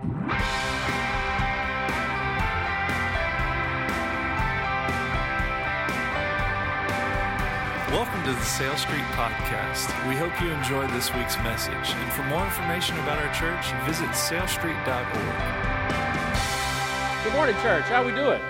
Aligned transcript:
Welcome 0.00 0.16
to 8.24 8.32
the 8.32 8.40
Sale 8.42 8.78
Street 8.78 9.04
Podcast. 9.12 10.08
We 10.08 10.16
hope 10.16 10.40
you 10.40 10.48
enjoyed 10.48 10.88
this 10.90 11.12
week's 11.12 11.36
message. 11.38 11.74
And 11.74 12.12
for 12.14 12.22
more 12.24 12.42
information 12.46 12.98
about 13.00 13.18
our 13.18 13.34
church, 13.34 13.72
visit 13.84 14.08
salestreet.org. 14.08 14.84
Good 17.24 17.34
morning, 17.34 17.56
church. 17.56 17.84
How 17.84 18.02
we 18.02 18.12
doing? 18.12 18.40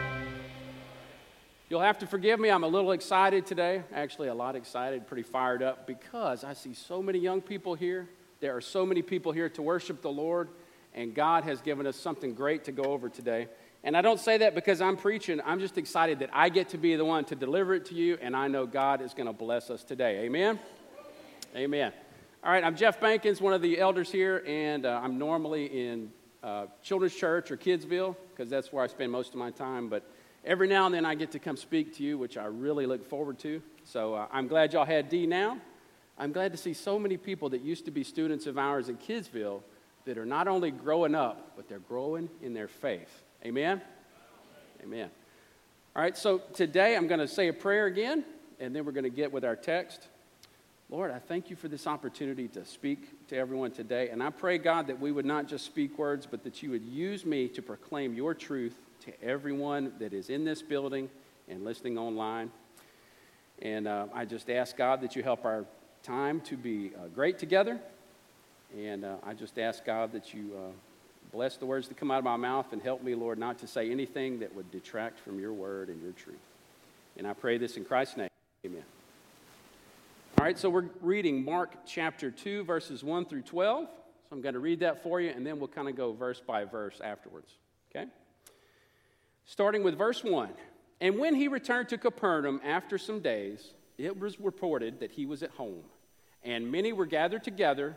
You'll 1.69 1.81
have 1.81 1.99
to 1.99 2.07
forgive 2.07 2.39
me. 2.39 2.51
I'm 2.51 2.63
a 2.63 2.69
little 2.69 2.93
excited 2.93 3.45
today. 3.45 3.83
Actually, 3.93 4.29
a 4.29 4.35
lot 4.35 4.55
excited, 4.55 5.09
pretty 5.09 5.25
fired 5.25 5.65
up 5.65 5.89
because 5.89 6.45
I 6.45 6.53
see 6.53 6.75
so 6.75 7.03
many 7.03 7.19
young 7.19 7.41
people 7.41 7.75
here. 7.75 8.09
There 8.39 8.57
are 8.57 8.61
so 8.61 8.87
many 8.87 9.03
people 9.03 9.33
here 9.33 9.49
to 9.49 9.63
worship 9.63 10.01
the 10.01 10.13
Lord, 10.13 10.49
and 10.95 11.15
God 11.15 11.45
has 11.45 11.61
given 11.61 11.87
us 11.87 11.97
something 11.97 12.35
great 12.35 12.65
to 12.65 12.73
go 12.73 12.85
over 12.85 13.09
today. 13.09 13.49
And 13.83 13.97
I 13.97 14.03
don't 14.03 14.21
say 14.21 14.39
that 14.39 14.55
because 14.55 14.81
I'm 14.81 14.97
preaching. 14.97 15.41
I'm 15.45 15.59
just 15.59 15.79
excited 15.79 16.19
that 16.19 16.31
I 16.33 16.49
get 16.51 16.69
to 16.71 16.79
be 16.79 16.97
the 16.97 17.05
one 17.05 17.25
to 17.27 17.35
deliver 17.35 17.75
it 17.75 17.87
to 17.87 17.95
you, 17.95 18.19
and 18.21 18.37
I 18.37 18.49
know 18.49 18.67
God 18.67 19.01
is 19.01 19.15
going 19.15 19.27
to 19.27 19.33
bless 19.33 19.71
us 19.71 19.85
today. 19.85 20.25
Amen? 20.25 20.59
Amen. 21.57 21.93
All 22.45 22.53
right, 22.53 22.63
I'm 22.63 22.77
Jeff 22.77 23.01
Bankins, 23.01 23.41
one 23.41 23.53
of 23.53 23.63
the 23.63 23.79
elders 23.79 24.11
here, 24.11 24.43
and 24.47 24.87
uh, 24.87 25.01
I'm 25.03 25.19
normally 25.19 25.67
in 25.67 26.11
uh, 26.43 26.67
Children's 26.83 27.15
Church 27.15 27.51
or 27.51 27.57
Kidsville 27.57 28.17
because 28.31 28.51
that's 28.51 28.73
where 28.73 28.83
I 28.83 28.87
spend 28.87 29.13
most 29.13 29.31
of 29.31 29.37
my 29.37 29.51
time. 29.51 29.89
But 29.89 30.03
every 30.45 30.69
now 30.69 30.87
and 30.87 30.95
then 30.95 31.05
I 31.05 31.15
get 31.15 31.31
to 31.33 31.39
come 31.39 31.57
speak 31.57 31.95
to 31.97 32.03
you, 32.03 32.19
which 32.19 32.37
I 32.37 32.47
really 32.47 32.87
look 32.87 33.09
forward 33.09 33.39
to. 33.41 33.63
So 33.85 34.15
uh, 34.15 34.27
I'm 34.33 34.47
glad 34.47 34.73
y'all 34.73 34.85
had 34.85 35.09
D 35.09 35.27
now. 35.27 35.59
I'm 36.19 36.33
glad 36.33 36.53
to 36.53 36.59
see 36.59 36.75
so 36.75 36.99
many 36.99 37.17
people 37.17 37.49
that 37.51 37.63
used 37.63 37.87
to 37.87 37.91
be 37.91 38.05
students 38.05 38.47
of 38.47 38.59
ours 38.59 38.89
in 38.89 38.97
Kidsville 38.97 39.63
that 40.11 40.19
are 40.19 40.27
not 40.27 40.49
only 40.49 40.73
growing 40.73 41.15
up, 41.15 41.53
but 41.55 41.69
they're 41.69 41.79
growing 41.79 42.29
in 42.43 42.53
their 42.53 42.67
faith. 42.67 43.23
Amen? 43.47 43.81
Amen. 44.83 45.09
All 45.95 46.03
right, 46.03 46.17
so 46.17 46.43
today 46.53 46.97
I'm 46.97 47.07
going 47.07 47.21
to 47.21 47.29
say 47.29 47.47
a 47.47 47.53
prayer 47.53 47.87
again, 47.87 48.25
and 48.59 48.75
then 48.75 48.85
we're 48.85 48.91
going 48.91 49.05
to 49.05 49.09
get 49.09 49.31
with 49.31 49.45
our 49.45 49.55
text. 49.55 50.09
Lord, 50.89 51.13
I 51.13 51.21
thank 51.21 51.49
you 51.49 51.55
for 51.55 51.69
this 51.69 51.87
opportunity 51.87 52.49
to 52.49 52.65
speak 52.65 53.29
to 53.29 53.37
everyone 53.37 53.71
today. 53.71 54.09
And 54.09 54.21
I 54.21 54.31
pray, 54.31 54.59
God, 54.59 54.89
that 54.89 54.99
we 54.99 55.13
would 55.13 55.25
not 55.25 55.47
just 55.47 55.65
speak 55.65 55.97
words, 55.97 56.27
but 56.29 56.43
that 56.43 56.61
you 56.61 56.73
would 56.73 56.85
use 56.85 57.25
me 57.25 57.47
to 57.47 57.63
proclaim 57.63 58.13
your 58.13 58.35
truth 58.35 58.75
to 59.03 59.23
everyone 59.23 59.93
that 60.01 60.13
is 60.13 60.29
in 60.29 60.45
this 60.45 60.61
building 60.61 61.09
and 61.49 61.63
listening 61.65 61.99
online. 61.99 62.51
And 63.63 63.87
uh, 63.87 64.07
I 64.13 64.25
just 64.25 64.51
ask, 64.51 64.77
God, 64.77 65.03
that 65.03 65.15
you 65.15 65.23
help 65.23 65.45
our 65.45 65.67
time 66.03 66.41
to 66.41 66.57
be 66.57 66.91
uh, 66.97 67.07
great 67.15 67.39
together. 67.39 67.79
And 68.77 69.05
uh, 69.05 69.17
I 69.25 69.35
just 69.35 69.59
ask, 69.59 69.85
God, 69.85 70.13
that 70.13 70.33
you 70.33 70.53
uh, 70.57 70.71
Bless 71.33 71.57
the 71.57 71.67
words 71.67 71.87
that 71.89 71.97
come 71.97 72.11
out 72.11 72.19
of 72.19 72.25
my 72.25 72.37
mouth 72.37 72.73
and 72.73 72.83
help 72.83 73.05
me, 73.05 73.15
Lord, 73.15 73.39
not 73.39 73.59
to 73.61 73.67
say 73.67 73.91
anything 73.91 74.41
that 74.41 74.55
would 74.55 74.71
detract 74.73 75.21
from 75.21 75.39
your 75.39 75.53
word 75.53 75.89
and 75.89 76.03
your 76.03 76.13
truth. 76.13 76.41
And 77.17 77.27
I 77.27 77.35
pray 77.35 77.57
this 77.57 77.77
in 77.77 77.85
Christ's 77.85 78.17
name. 78.17 78.29
Amen. 78.67 78.83
All 80.39 80.45
right, 80.45 80.59
so 80.59 80.69
we're 80.69 80.89
reading 81.01 81.45
Mark 81.45 81.87
chapter 81.87 82.33
2, 82.33 82.65
verses 82.65 83.05
1 83.05 83.27
through 83.27 83.43
12. 83.43 83.87
So 83.87 83.91
I'm 84.33 84.41
going 84.41 84.55
to 84.55 84.61
read 84.61 84.81
that 84.81 85.05
for 85.05 85.21
you, 85.21 85.31
and 85.31 85.47
then 85.47 85.61
we'll 85.61 85.69
kind 85.69 85.89
of 85.89 85.97
go 85.97 86.13
verse 86.13 86.41
by 86.45 86.65
verse 86.65 87.01
afterwards. 87.03 87.53
Okay? 87.95 88.07
Starting 89.45 89.85
with 89.85 89.97
verse 89.97 90.25
1. 90.25 90.49
And 91.01 91.19
when 91.19 91.37
he 91.37 91.47
returned 91.47 91.89
to 91.91 91.99
Capernaum 91.99 92.61
after 92.65 92.99
some 92.99 93.21
days, 93.21 93.75
it 93.99 94.19
was 94.19 94.41
reported 94.41 94.99
that 94.99 95.13
he 95.13 95.27
was 95.27 95.45
at 95.45 95.51
home, 95.51 95.85
and 96.43 96.73
many 96.73 96.93
were 96.93 97.07
gathered 97.07 97.45
together 97.45 97.97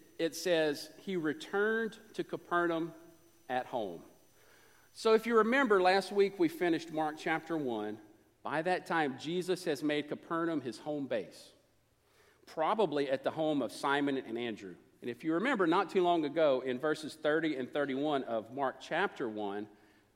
it 0.21 0.35
says, 0.35 0.91
He 0.97 1.15
returned 1.15 1.97
to 2.13 2.23
Capernaum 2.23 2.93
at 3.49 3.65
home. 3.65 4.01
So 4.93 5.13
if 5.13 5.25
you 5.25 5.37
remember, 5.37 5.81
last 5.81 6.11
week 6.11 6.37
we 6.37 6.47
finished 6.47 6.93
Mark 6.93 7.15
chapter 7.17 7.57
1. 7.57 7.97
By 8.43 8.61
that 8.61 8.85
time, 8.85 9.15
Jesus 9.19 9.63
has 9.65 9.81
made 9.81 10.09
Capernaum 10.09 10.61
his 10.61 10.77
home 10.77 11.07
base, 11.07 11.49
probably 12.45 13.09
at 13.09 13.23
the 13.23 13.31
home 13.31 13.63
of 13.63 13.71
Simon 13.71 14.17
and 14.17 14.37
Andrew. 14.37 14.75
And 15.01 15.09
if 15.09 15.23
you 15.23 15.33
remember, 15.33 15.65
not 15.65 15.89
too 15.89 16.03
long 16.03 16.23
ago, 16.25 16.61
in 16.63 16.77
verses 16.77 17.17
30 17.21 17.55
and 17.55 17.71
31 17.73 18.23
of 18.25 18.53
Mark 18.53 18.75
chapter 18.79 19.27
1, 19.27 19.67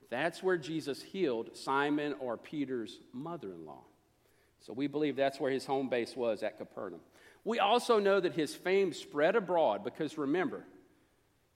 that's 0.08 0.40
where 0.40 0.56
Jesus 0.56 1.02
healed 1.02 1.56
Simon 1.56 2.14
or 2.20 2.36
Peter's 2.36 3.00
mother 3.12 3.52
in 3.52 3.66
law. 3.66 3.82
So 4.60 4.72
we 4.72 4.86
believe 4.86 5.16
that's 5.16 5.40
where 5.40 5.50
his 5.50 5.66
home 5.66 5.88
base 5.88 6.14
was 6.14 6.44
at 6.44 6.58
Capernaum. 6.58 7.00
We 7.46 7.60
also 7.60 8.00
know 8.00 8.18
that 8.18 8.32
his 8.32 8.56
fame 8.56 8.92
spread 8.92 9.36
abroad 9.36 9.84
because 9.84 10.18
remember, 10.18 10.64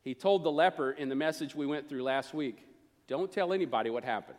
he 0.02 0.14
told 0.14 0.44
the 0.44 0.52
leper 0.52 0.92
in 0.92 1.08
the 1.08 1.16
message 1.16 1.56
we 1.56 1.66
went 1.66 1.88
through 1.88 2.04
last 2.04 2.32
week 2.32 2.64
don't 3.08 3.32
tell 3.32 3.52
anybody 3.52 3.90
what 3.90 4.04
happened. 4.04 4.38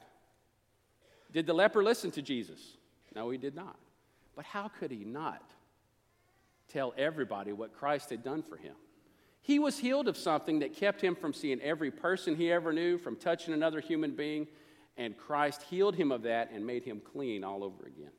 Did 1.34 1.46
the 1.46 1.54
leper 1.54 1.84
listen 1.84 2.10
to 2.12 2.22
Jesus? 2.22 2.78
No, 3.14 3.30
he 3.30 3.38
did 3.38 3.54
not. 3.54 3.76
But 4.34 4.46
how 4.46 4.70
could 4.70 4.92
he 4.92 5.04
not 5.04 5.44
tell 6.70 6.94
everybody 6.98 7.52
what 7.52 7.76
Christ 7.78 8.12
had 8.12 8.24
done 8.24 8.44
for 8.44 8.56
him? 8.56 8.76
He 9.42 9.60
was 9.60 9.78
healed 9.78 10.08
of 10.08 10.16
something 10.16 10.60
that 10.60 10.74
kept 10.74 11.02
him 11.02 11.16
from 11.16 11.34
seeing 11.34 11.60
every 11.60 11.92
person 11.92 12.38
he 12.38 12.50
ever 12.50 12.72
knew, 12.72 12.98
from 12.98 13.18
touching 13.18 13.54
another 13.54 13.82
human 13.82 14.16
being, 14.16 14.48
and 14.96 15.18
Christ 15.18 15.64
healed 15.64 15.96
him 15.96 16.14
of 16.14 16.22
that 16.22 16.50
and 16.54 16.66
made 16.66 16.86
him 16.86 17.02
clean 17.12 17.44
all 17.44 17.62
over 17.62 17.86
again. 17.86 18.12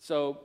So 0.00 0.40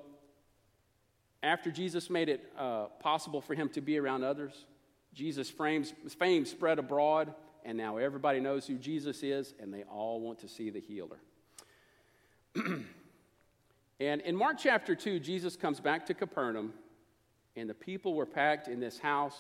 after 1.44 1.72
Jesus 1.72 2.10
made 2.10 2.30
it 2.30 2.52
uh, 2.58 2.86
possible 3.00 3.42
for 3.42 3.56
him 3.56 3.70
to 3.70 3.82
be 3.82 3.98
around 3.98 4.24
others, 4.24 4.66
Jesus' 5.14 5.50
fame 5.50 6.46
spread 6.46 6.80
abroad, 6.80 7.34
and 7.66 7.78
now 7.78 7.98
everybody 7.98 8.40
knows 8.40 8.66
who 8.68 8.78
Jesus 8.78 9.24
is, 9.24 9.54
and 9.60 9.74
they 9.74 9.84
all 9.84 10.22
want 10.22 10.40
to 10.40 10.48
see 10.48 10.70
the 10.70 10.80
healer. 10.80 11.18
and 14.00 14.22
in 14.22 14.36
Mark 14.36 14.58
chapter 14.60 14.96
2, 14.96 15.20
Jesus 15.20 15.56
comes 15.56 15.80
back 15.80 16.06
to 16.06 16.14
Capernaum, 16.14 16.74
and 17.56 17.70
the 17.70 17.74
people 17.74 18.14
were 18.14 18.26
packed 18.26 18.68
in 18.68 18.80
this 18.80 19.00
house 19.00 19.38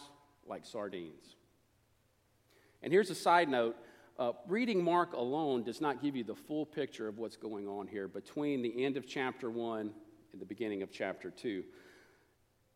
like 0.48 0.66
sardines. 0.66 1.36
And 2.84 2.92
here's 2.92 3.10
a 3.10 3.16
side 3.16 3.48
note 3.48 3.76
uh, 4.20 4.34
reading 4.48 4.84
Mark 4.84 5.14
alone 5.14 5.64
does 5.64 5.82
not 5.82 6.02
give 6.02 6.16
you 6.16 6.24
the 6.24 6.36
full 6.36 6.66
picture 6.66 7.08
of 7.08 7.18
what's 7.18 7.38
going 7.38 7.68
on 7.68 7.88
here 7.88 8.08
between 8.08 8.62
the 8.62 8.84
end 8.84 8.98
of 8.98 9.08
chapter 9.08 9.50
1 9.50 9.92
and 10.34 10.42
the 10.42 10.46
beginning 10.46 10.82
of 10.82 10.92
chapter 10.92 11.30
2 11.30 11.64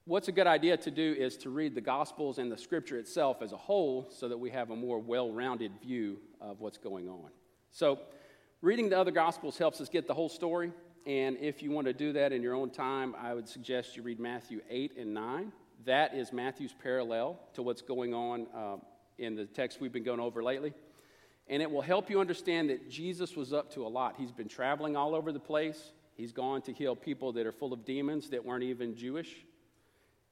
what's 0.05 0.27
a 0.27 0.31
good 0.31 0.47
idea 0.47 0.77
to 0.77 0.91
do 0.91 1.15
is 1.17 1.35
to 1.37 1.49
read 1.49 1.75
the 1.75 1.81
Gospels 1.81 2.37
and 2.37 2.51
the 2.51 2.57
Scripture 2.57 2.97
itself 2.97 3.41
as 3.41 3.51
a 3.51 3.57
whole 3.57 4.07
so 4.11 4.29
that 4.29 4.37
we 4.37 4.51
have 4.51 4.69
a 4.69 4.75
more 4.75 4.99
well 4.99 5.31
rounded 5.31 5.71
view 5.81 6.19
of 6.39 6.61
what's 6.61 6.77
going 6.77 7.09
on. 7.09 7.29
So, 7.71 7.99
reading 8.61 8.89
the 8.89 8.99
other 8.99 9.11
Gospels 9.11 9.57
helps 9.57 9.81
us 9.81 9.89
get 9.89 10.07
the 10.07 10.13
whole 10.13 10.29
story. 10.29 10.71
And 11.05 11.37
if 11.37 11.61
you 11.61 11.69
want 11.69 11.85
to 11.85 11.93
do 11.93 12.13
that 12.13 12.31
in 12.31 12.41
your 12.41 12.55
own 12.55 12.71
time, 12.71 13.15
I 13.19 13.33
would 13.33 13.47
suggest 13.47 13.95
you 13.95 14.01
read 14.01 14.19
Matthew 14.19 14.61
8 14.69 14.97
and 14.97 15.13
9. 15.13 15.51
That 15.85 16.15
is 16.15 16.33
Matthew's 16.33 16.73
parallel 16.81 17.39
to 17.53 17.61
what's 17.61 17.83
going 17.83 18.13
on 18.13 18.47
uh, 18.55 18.77
in 19.19 19.35
the 19.35 19.45
text 19.45 19.79
we've 19.79 19.91
been 19.91 20.03
going 20.03 20.19
over 20.19 20.41
lately. 20.41 20.73
And 21.47 21.61
it 21.61 21.69
will 21.69 21.81
help 21.81 22.09
you 22.09 22.19
understand 22.19 22.71
that 22.71 22.89
Jesus 22.89 23.35
was 23.35 23.53
up 23.53 23.71
to 23.73 23.85
a 23.85 23.89
lot. 23.89 24.15
He's 24.17 24.31
been 24.31 24.47
traveling 24.47 24.95
all 24.95 25.13
over 25.13 25.31
the 25.31 25.39
place. 25.39 25.91
He's 26.15 26.31
gone 26.31 26.63
to 26.63 26.73
heal 26.73 26.95
people 26.95 27.33
that 27.33 27.45
are 27.45 27.51
full 27.51 27.71
of 27.71 27.85
demons 27.85 28.31
that 28.31 28.43
weren't 28.43 28.63
even 28.63 28.95
Jewish. 28.95 29.45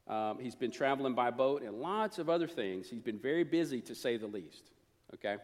Um, 0.08 0.38
he's 0.40 0.56
been 0.56 0.72
traveling 0.72 1.14
by 1.14 1.32
boat 1.32 1.62
and 1.62 1.80
lots 1.80 2.20
of 2.20 2.30
other 2.30 2.48
things. 2.48 2.90
He's 2.90 3.02
been 3.02 3.20
very 3.20 3.44
busy, 3.44 3.82
to 3.82 3.96
say 3.96 4.18
the 4.18 4.28
least. 4.28 4.72
Okay? 5.14 5.38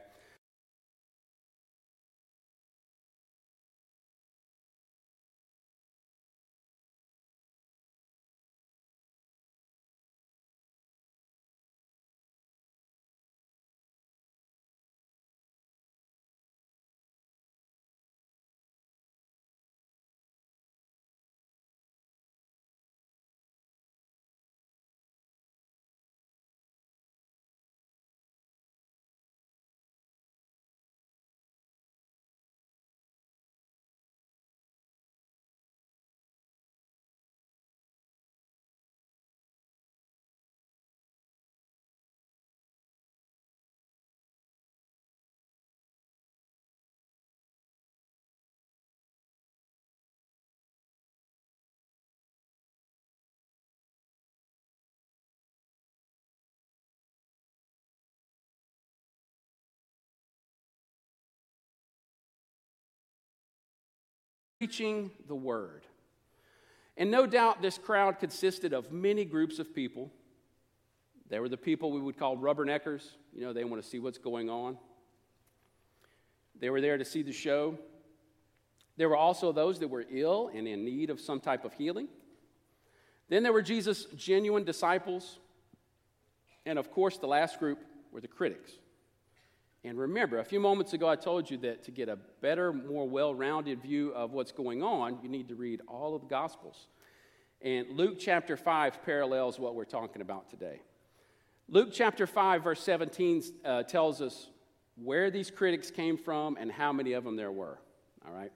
Preaching 64.59 65.09
the 65.29 65.35
word. 65.35 65.85
And 66.97 67.09
no 67.09 67.25
doubt 67.25 67.61
this 67.61 67.77
crowd 67.77 68.19
consisted 68.19 68.73
of 68.73 68.91
many 68.91 69.23
groups 69.23 69.57
of 69.57 69.73
people. 69.73 70.11
There 71.29 71.41
were 71.41 71.47
the 71.47 71.55
people 71.55 71.91
we 71.93 72.01
would 72.01 72.17
call 72.17 72.35
rubberneckers. 72.35 73.03
You 73.33 73.45
know, 73.45 73.53
they 73.53 73.63
want 73.63 73.81
to 73.81 73.87
see 73.87 73.99
what's 73.99 74.17
going 74.17 74.49
on. 74.49 74.77
They 76.59 76.69
were 76.69 76.81
there 76.81 76.97
to 76.97 77.05
see 77.05 77.21
the 77.21 77.31
show. 77.31 77.79
There 78.97 79.07
were 79.07 79.15
also 79.15 79.53
those 79.53 79.79
that 79.79 79.87
were 79.87 80.03
ill 80.11 80.51
and 80.53 80.67
in 80.67 80.83
need 80.83 81.09
of 81.09 81.21
some 81.21 81.39
type 81.39 81.63
of 81.63 81.71
healing. 81.71 82.09
Then 83.29 83.43
there 83.43 83.53
were 83.53 83.61
Jesus' 83.61 84.07
genuine 84.17 84.65
disciples. 84.65 85.39
And 86.65 86.77
of 86.77 86.91
course, 86.91 87.17
the 87.17 87.27
last 87.27 87.59
group 87.59 87.79
were 88.11 88.19
the 88.19 88.27
critics. 88.27 88.73
And 89.83 89.97
remember, 89.97 90.39
a 90.39 90.43
few 90.43 90.59
moments 90.59 90.93
ago, 90.93 91.07
I 91.07 91.15
told 91.15 91.49
you 91.49 91.57
that 91.59 91.83
to 91.85 91.91
get 91.91 92.09
a 92.09 92.17
better, 92.41 92.73
more 92.73 93.07
well 93.07 93.33
rounded 93.33 93.81
view 93.81 94.11
of 94.13 94.33
what's 94.33 94.51
going 94.51 94.83
on, 94.83 95.19
you 95.23 95.29
need 95.29 95.47
to 95.49 95.55
read 95.55 95.81
all 95.87 96.15
of 96.15 96.21
the 96.21 96.27
Gospels. 96.27 96.87
And 97.61 97.89
Luke 97.91 98.17
chapter 98.19 98.57
5 98.57 99.03
parallels 99.05 99.57
what 99.57 99.75
we're 99.75 99.85
talking 99.85 100.21
about 100.21 100.49
today. 100.49 100.81
Luke 101.69 101.89
chapter 101.93 102.27
5, 102.27 102.63
verse 102.63 102.81
17 102.81 103.43
uh, 103.63 103.83
tells 103.83 104.21
us 104.21 104.47
where 104.95 105.31
these 105.31 105.49
critics 105.49 105.91
came 105.91 106.17
from 106.17 106.57
and 106.57 106.71
how 106.71 106.91
many 106.91 107.13
of 107.13 107.23
them 107.23 107.35
there 107.35 107.51
were. 107.51 107.79
All 108.25 108.33
right? 108.33 108.51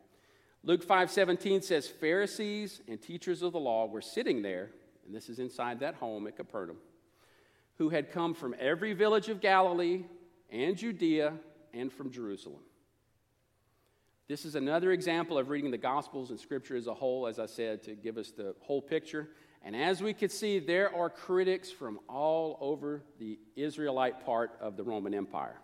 Luke 0.64 0.84
5 0.84 1.10
17 1.10 1.62
says, 1.62 1.88
Pharisees 1.88 2.81
and 2.88 3.02
teachers 3.02 3.42
of 3.42 3.54
the 3.54 3.60
law 3.60 3.86
were 3.86 4.02
sitting 4.02 4.42
there, 4.42 4.72
and 5.06 5.16
this 5.16 5.30
is 5.30 5.40
inside 5.40 5.80
that 5.80 5.96
home 5.96 6.28
at 6.28 6.36
Capernaum, 6.36 6.78
who 7.78 7.90
had 7.90 8.12
come 8.12 8.34
from 8.34 8.56
every 8.60 8.94
village 8.94 9.30
of 9.30 9.40
Galilee 9.40 10.04
and 10.54 10.78
Judea 10.78 11.34
and 11.74 11.92
from 11.92 12.12
Jerusalem. 12.12 12.62
This 14.30 14.46
is 14.46 14.56
another 14.56 14.92
example 14.92 15.38
of 15.38 15.50
reading 15.50 15.72
the 15.72 15.78
Gospels 15.78 16.30
and 16.30 16.40
Scripture 16.40 16.78
as 16.78 16.88
a 16.88 16.94
whole, 16.94 17.28
as 17.28 17.40
I 17.40 17.48
said, 17.48 17.84
to 17.84 17.96
give 17.96 18.18
us 18.18 18.32
the 18.32 18.56
whole 18.62 18.82
picture. 18.82 19.30
And 19.64 19.76
as 19.76 20.02
we 20.02 20.14
can 20.14 20.30
see, 20.30 20.60
there 20.60 20.96
are 20.96 21.10
critics 21.10 21.70
from 21.70 22.00
all 22.08 22.58
over 22.62 23.04
the 23.20 23.40
Israelite 23.56 24.26
part 24.26 24.52
of 24.62 24.78
the 24.78 24.84
Roman 24.84 25.14
Empire 25.14 25.58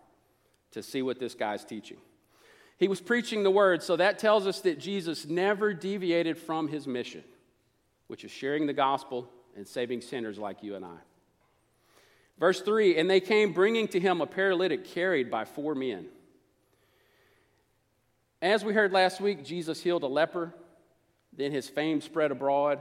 to 0.72 0.82
see 0.82 1.00
what 1.00 1.18
this 1.18 1.34
guy's 1.34 1.64
teaching. 1.64 1.98
He 2.78 2.88
was 2.88 3.00
preaching 3.00 3.42
the 3.42 3.50
word, 3.50 3.82
so 3.82 3.96
that 3.96 4.18
tells 4.18 4.46
us 4.46 4.60
that 4.60 4.78
Jesus 4.78 5.26
never 5.26 5.72
deviated 5.72 6.38
from 6.38 6.68
his 6.68 6.86
mission, 6.86 7.24
which 8.08 8.24
is 8.24 8.30
sharing 8.30 8.66
the 8.66 8.72
gospel 8.72 9.28
and 9.56 9.66
saving 9.66 10.00
sinners 10.00 10.38
like 10.38 10.62
you 10.62 10.76
and 10.76 10.84
I. 10.84 10.96
Verse 12.40 12.62
3 12.62 12.96
And 12.96 13.08
they 13.08 13.20
came 13.20 13.52
bringing 13.52 13.86
to 13.88 14.00
him 14.00 14.20
a 14.20 14.26
paralytic 14.26 14.86
carried 14.86 15.30
by 15.30 15.44
four 15.44 15.76
men. 15.76 16.06
As 18.42 18.64
we 18.64 18.72
heard 18.72 18.90
last 18.90 19.20
week, 19.20 19.44
Jesus 19.44 19.82
healed 19.82 20.02
a 20.02 20.08
leper. 20.08 20.54
Then 21.36 21.52
his 21.52 21.68
fame 21.68 22.00
spread 22.00 22.32
abroad. 22.32 22.80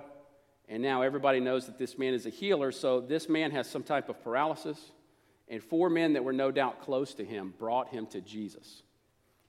And 0.70 0.82
now 0.82 1.02
everybody 1.02 1.40
knows 1.40 1.66
that 1.66 1.78
this 1.78 1.98
man 1.98 2.14
is 2.14 2.26
a 2.26 2.30
healer. 2.30 2.72
So 2.72 3.02
this 3.02 3.28
man 3.28 3.52
has 3.52 3.70
some 3.70 3.84
type 3.84 4.08
of 4.08 4.24
paralysis. 4.24 4.80
And 5.50 5.62
four 5.62 5.90
men 5.90 6.14
that 6.14 6.24
were 6.24 6.34
no 6.34 6.52
doubt 6.52 6.82
close 6.82 7.14
to 7.16 7.26
him 7.26 7.54
brought 7.60 7.90
him 7.90 8.06
to 8.08 8.22
Jesus. 8.22 8.84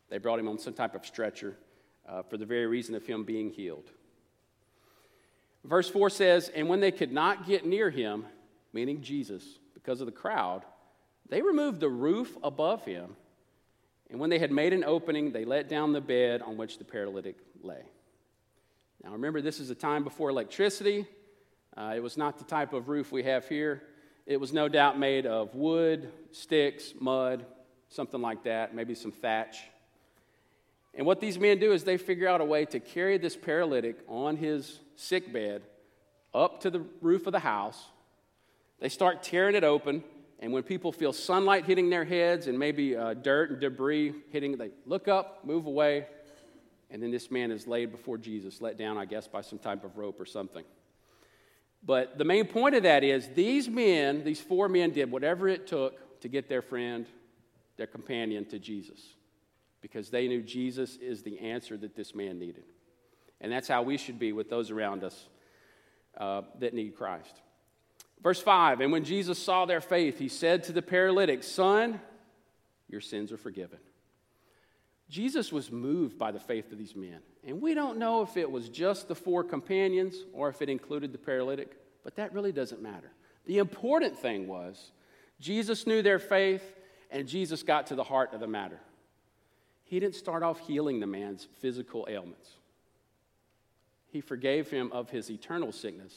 They 0.09 0.19
brought 0.19 0.41
him 0.41 0.49
on 0.49 0.59
some 0.59 0.75
type 0.75 0.95
of 0.95 1.07
stretcher 1.07 1.57
uh, 2.09 2.23
for 2.23 2.37
the 2.37 2.47
very 2.47 2.67
reason 2.67 2.95
of 2.95 3.07
him 3.07 3.23
being 3.23 3.51
healed. 3.51 3.91
Verse 5.63 5.89
4 5.89 6.11
says, 6.11 6.49
And 6.49 6.69
when 6.69 6.81
they 6.81 6.91
could 6.91 7.13
not 7.13 7.47
get 7.47 7.67
near 7.67 7.91
him, 7.91 8.25
meaning 8.73 9.03
Jesus, 9.03 9.60
because 9.83 10.01
of 10.01 10.07
the 10.07 10.13
crowd, 10.13 10.63
they 11.29 11.43
removed 11.43 11.81
the 11.81 11.89
roof 11.89 12.37
above 12.43 12.85
him. 12.85 13.17
And 14.11 14.19
when 14.19 14.31
they 14.31 14.39
had 14.39 14.51
made 14.51 14.73
an 14.73 14.85
opening, 14.85 15.33
they 15.33 15.45
let 15.45 15.69
down 15.69 15.93
the 15.93 16.01
bed 16.01 16.43
on 16.43 16.57
which 16.57 16.79
the 16.79 16.85
paralytic 16.85 17.37
lay. 17.63 17.83
Now, 19.03 19.13
remember, 19.13 19.41
this 19.41 19.61
is 19.61 19.71
a 19.71 19.75
time 19.75 20.05
before 20.05 20.29
electricity. 20.31 21.07
Uh, 21.77 21.93
it 21.97 22.03
was 22.03 22.17
not 22.17 22.39
the 22.39 22.45
type 22.45 22.73
of 22.73 22.89
roof 22.89 23.13
we 23.13 23.23
have 23.23 23.49
here. 23.49 23.83
It 24.27 24.39
was 24.39 24.53
no 24.53 24.69
doubt 24.69 24.99
made 24.99 25.27
of 25.27 25.55
wood, 25.55 26.11
sticks, 26.33 26.93
mud, 27.01 27.47
something 27.89 28.21
like 28.21 28.45
that, 28.45 28.75
maybe 28.75 28.95
some 28.95 29.13
thatch. 29.13 29.59
And 30.95 31.07
what 31.07 31.21
these 31.21 31.39
men 31.39 31.59
do 31.59 31.73
is 31.73 31.85
they 31.85 31.97
figure 31.97 32.29
out 32.29 32.41
a 32.41 32.45
way 32.45 32.65
to 32.67 32.81
carry 32.81 33.17
this 33.17 33.37
paralytic 33.37 33.97
on 34.09 34.37
his 34.37 34.81
sick 34.97 35.33
bed 35.33 35.63
up 36.35 36.61
to 36.63 36.71
the 36.71 36.85
roof 37.01 37.27
of 37.27 37.33
the 37.33 37.39
house 37.39 37.83
they 38.81 38.89
start 38.89 39.23
tearing 39.23 39.55
it 39.55 39.65
open, 39.65 40.03
and 40.41 40.53
when 40.53 40.63
people 40.63 40.93
feel 40.93 41.13
sunlight 41.13 41.67
hitting 41.67 41.91
their 41.91 42.05
heads 42.05 42.47
and 42.47 42.59
maybe 42.59 42.97
uh, 42.97 43.15
dirt 43.15 43.51
and 43.51 43.61
debris 43.61 44.15
hitting, 44.31 44.57
they 44.57 44.71
look 44.87 45.07
up, 45.07 45.45
move 45.45 45.67
away, 45.67 46.07
and 46.91 47.03
then 47.03 47.11
this 47.11 47.31
man 47.31 47.51
is 47.51 47.67
laid 47.67 47.93
before 47.93 48.19
Jesus, 48.19 48.61
let 48.61 48.77
down, 48.77 48.99
I 48.99 49.05
guess, 49.05 49.29
by 49.29 49.43
some 49.43 49.59
type 49.59 49.85
of 49.85 49.97
rope 49.97 50.21
or 50.21 50.27
something. 50.27 50.65
But 51.83 52.19
the 52.19 52.25
main 52.25 52.47
point 52.47 52.75
of 52.75 52.83
that 52.83 53.05
is 53.05 53.29
these 53.29 53.69
men, 53.69 54.25
these 54.25 54.41
four 54.41 54.69
men, 54.69 54.91
did 54.91 55.11
whatever 55.11 55.49
it 55.49 55.67
took 55.67 56.21
to 56.21 56.29
get 56.29 56.49
their 56.49 56.63
friend, 56.63 57.07
their 57.77 57.87
companion 57.87 58.45
to 58.47 58.59
Jesus 58.59 59.15
because 59.81 60.11
they 60.11 60.29
knew 60.29 60.43
Jesus 60.43 60.97
is 60.97 61.23
the 61.23 61.39
answer 61.39 61.77
that 61.79 61.97
this 61.97 62.15
man 62.15 62.39
needed. 62.39 62.65
And 63.41 63.51
that's 63.51 63.69
how 63.69 63.83
we 63.83 63.97
should 63.97 64.19
be 64.19 64.33
with 64.33 64.51
those 64.51 64.71
around 64.71 65.03
us 65.03 65.29
uh, 66.19 66.43
that 66.59 66.75
need 66.75 66.95
Christ. 66.95 67.41
Verse 68.23 68.41
5 68.41 68.81
And 68.81 68.93
when 68.93 69.05
Jesus 69.05 69.39
saw 69.39 69.65
their 69.65 69.81
faith, 69.81 70.19
he 70.19 70.29
said 70.29 70.65
to 70.65 70.73
the 70.73 70.83
paralytic, 70.83 71.43
Son, 71.43 72.01
your 72.89 73.01
sins 73.01 73.33
are 73.33 73.39
forgiven. 73.39 73.79
Jesus 75.09 75.53
was 75.53 75.73
moved 75.73 76.19
by 76.19 76.31
the 76.31 76.39
faith 76.39 76.71
of 76.71 76.79
these 76.79 76.95
men. 76.95 77.19
And 77.45 77.61
we 77.61 77.75
don't 77.75 77.99
know 77.99 78.23
if 78.23 78.37
it 78.37 78.51
was 78.51 78.69
just 78.69 79.09
the 79.09 79.15
four 79.15 79.43
companions 79.43 80.15
or 80.33 80.49
if 80.49 80.63
it 80.63 80.69
included 80.69 81.13
the 81.13 81.19
paralytic, 81.19 81.77
but 82.05 82.15
that 82.17 82.33
really 82.33 82.53
doesn't 82.53 82.81
matter. 82.81 83.11
The 83.47 83.59
important 83.59 84.17
thing 84.17 84.47
was 84.47 84.93
Jesus 85.41 85.87
knew 85.87 86.03
their 86.03 86.21
faith 86.21 86.63
and 87.11 87.27
Jesus 87.27 87.65
got 87.65 87.89
to 87.89 87.97
the 87.97 88.05
heart 88.05 88.35
of 88.35 88.41
the 88.41 88.47
matter. 88.47 88.79
He 89.83 89.99
didn't 89.99 90.15
start 90.15 90.45
off 90.45 90.61
healing 90.61 91.01
the 91.01 91.09
man's 91.09 91.49
physical 91.59 92.07
ailments, 92.09 92.51
he 94.07 94.21
forgave 94.21 94.71
him 94.71 94.91
of 94.93 95.11
his 95.11 95.31
eternal 95.31 95.73
sickness, 95.73 96.15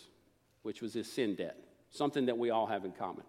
which 0.62 0.82
was 0.82 0.94
his 0.94 1.12
sin 1.12 1.36
debt 1.36 1.58
something 1.94 2.26
that 2.26 2.38
we 2.38 2.50
all 2.50 2.68
have 2.68 2.84
in 2.84 2.92
common. 2.92 3.24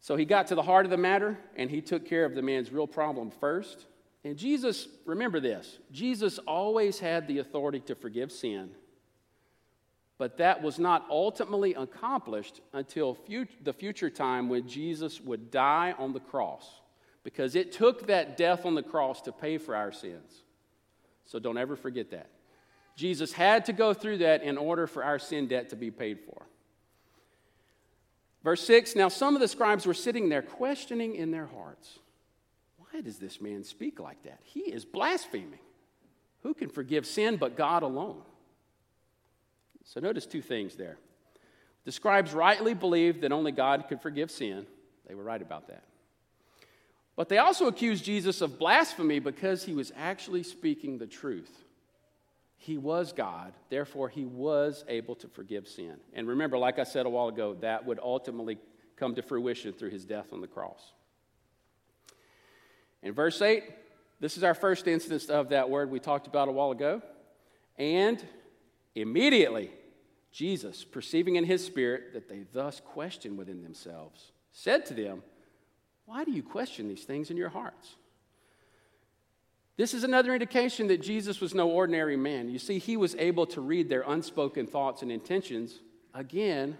So 0.00 0.16
he 0.16 0.24
got 0.24 0.48
to 0.48 0.54
the 0.54 0.62
heart 0.62 0.86
of 0.86 0.90
the 0.90 0.96
matter 0.96 1.38
and 1.56 1.70
he 1.70 1.80
took 1.80 2.06
care 2.06 2.24
of 2.24 2.34
the 2.34 2.42
man's 2.42 2.72
real 2.72 2.86
problem 2.86 3.30
first. 3.30 3.86
And 4.24 4.36
Jesus, 4.36 4.88
remember 5.04 5.38
this 5.38 5.78
Jesus 5.92 6.38
always 6.38 6.98
had 6.98 7.28
the 7.28 7.38
authority 7.38 7.80
to 7.80 7.94
forgive 7.94 8.32
sin, 8.32 8.70
but 10.16 10.38
that 10.38 10.62
was 10.62 10.78
not 10.78 11.06
ultimately 11.10 11.74
accomplished 11.74 12.60
until 12.72 13.14
fut- 13.14 13.64
the 13.64 13.72
future 13.72 14.10
time 14.10 14.48
when 14.48 14.68
Jesus 14.68 15.20
would 15.20 15.50
die 15.50 15.94
on 15.98 16.12
the 16.12 16.20
cross, 16.20 16.80
because 17.22 17.54
it 17.54 17.72
took 17.72 18.06
that 18.06 18.36
death 18.36 18.64
on 18.64 18.74
the 18.74 18.82
cross 18.82 19.20
to 19.22 19.32
pay 19.32 19.58
for 19.58 19.76
our 19.76 19.92
sins. 19.92 20.42
So 21.24 21.38
don't 21.38 21.58
ever 21.58 21.76
forget 21.76 22.10
that. 22.12 22.30
Jesus 22.96 23.32
had 23.32 23.66
to 23.66 23.72
go 23.72 23.94
through 23.94 24.18
that 24.18 24.42
in 24.42 24.58
order 24.58 24.86
for 24.88 25.04
our 25.04 25.18
sin 25.18 25.46
debt 25.46 25.68
to 25.70 25.76
be 25.76 25.90
paid 25.90 26.18
for. 26.20 26.46
Verse 28.44 28.64
6 28.66 28.96
Now 28.96 29.08
some 29.08 29.34
of 29.34 29.40
the 29.40 29.48
scribes 29.48 29.86
were 29.86 29.94
sitting 29.94 30.28
there 30.28 30.42
questioning 30.42 31.14
in 31.14 31.30
their 31.30 31.46
hearts, 31.46 31.98
Why 32.78 33.00
does 33.00 33.18
this 33.18 33.40
man 33.40 33.64
speak 33.64 34.00
like 34.00 34.22
that? 34.24 34.40
He 34.44 34.60
is 34.60 34.84
blaspheming. 34.84 35.60
Who 36.42 36.54
can 36.54 36.68
forgive 36.68 37.06
sin 37.06 37.36
but 37.36 37.56
God 37.56 37.82
alone? 37.82 38.22
So 39.84 40.00
notice 40.00 40.26
two 40.26 40.42
things 40.42 40.76
there. 40.76 40.98
The 41.84 41.92
scribes 41.92 42.32
rightly 42.34 42.74
believed 42.74 43.22
that 43.22 43.32
only 43.32 43.52
God 43.52 43.86
could 43.88 44.00
forgive 44.00 44.30
sin. 44.30 44.66
They 45.08 45.14
were 45.14 45.22
right 45.22 45.40
about 45.40 45.68
that. 45.68 45.84
But 47.16 47.28
they 47.28 47.38
also 47.38 47.66
accused 47.66 48.04
Jesus 48.04 48.42
of 48.42 48.58
blasphemy 48.58 49.18
because 49.18 49.64
he 49.64 49.72
was 49.72 49.90
actually 49.96 50.42
speaking 50.42 50.98
the 50.98 51.06
truth. 51.06 51.64
He 52.60 52.76
was 52.76 53.12
God, 53.12 53.54
therefore, 53.70 54.08
he 54.08 54.24
was 54.24 54.84
able 54.88 55.14
to 55.16 55.28
forgive 55.28 55.68
sin. 55.68 55.96
And 56.12 56.26
remember, 56.26 56.58
like 56.58 56.80
I 56.80 56.84
said 56.84 57.06
a 57.06 57.08
while 57.08 57.28
ago, 57.28 57.56
that 57.60 57.86
would 57.86 58.00
ultimately 58.02 58.58
come 58.96 59.14
to 59.14 59.22
fruition 59.22 59.72
through 59.72 59.90
his 59.90 60.04
death 60.04 60.32
on 60.32 60.40
the 60.40 60.48
cross. 60.48 60.92
In 63.02 63.14
verse 63.14 63.40
8, 63.40 63.62
this 64.18 64.36
is 64.36 64.42
our 64.42 64.54
first 64.54 64.88
instance 64.88 65.26
of 65.26 65.50
that 65.50 65.70
word 65.70 65.88
we 65.88 66.00
talked 66.00 66.26
about 66.26 66.48
a 66.48 66.52
while 66.52 66.72
ago. 66.72 67.00
And 67.78 68.22
immediately, 68.96 69.70
Jesus, 70.32 70.84
perceiving 70.84 71.36
in 71.36 71.44
his 71.44 71.64
spirit 71.64 72.12
that 72.14 72.28
they 72.28 72.44
thus 72.52 72.80
questioned 72.84 73.38
within 73.38 73.62
themselves, 73.62 74.32
said 74.50 74.84
to 74.86 74.94
them, 74.94 75.22
Why 76.06 76.24
do 76.24 76.32
you 76.32 76.42
question 76.42 76.88
these 76.88 77.04
things 77.04 77.30
in 77.30 77.36
your 77.36 77.50
hearts? 77.50 77.94
This 79.78 79.94
is 79.94 80.02
another 80.02 80.34
indication 80.34 80.88
that 80.88 81.00
Jesus 81.00 81.40
was 81.40 81.54
no 81.54 81.70
ordinary 81.70 82.16
man. 82.16 82.50
You 82.50 82.58
see, 82.58 82.80
he 82.80 82.96
was 82.96 83.14
able 83.14 83.46
to 83.46 83.60
read 83.60 83.88
their 83.88 84.02
unspoken 84.02 84.66
thoughts 84.66 85.02
and 85.02 85.12
intentions, 85.12 85.78
again, 86.12 86.76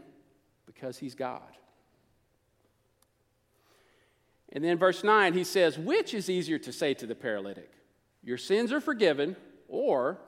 because 0.67 0.99
he's 0.99 1.15
God. 1.15 1.41
And 4.53 4.65
then 4.65 4.79
verse 4.79 5.05
9, 5.05 5.33
he 5.33 5.45
says, 5.45 5.79
Which 5.79 6.13
is 6.13 6.29
easier 6.29 6.59
to 6.59 6.73
say 6.73 6.93
to 6.95 7.07
the 7.07 7.15
paralytic, 7.15 7.71
Your 8.25 8.37
sins 8.37 8.73
are 8.73 8.81
forgiven, 8.81 9.37
or 9.69 10.19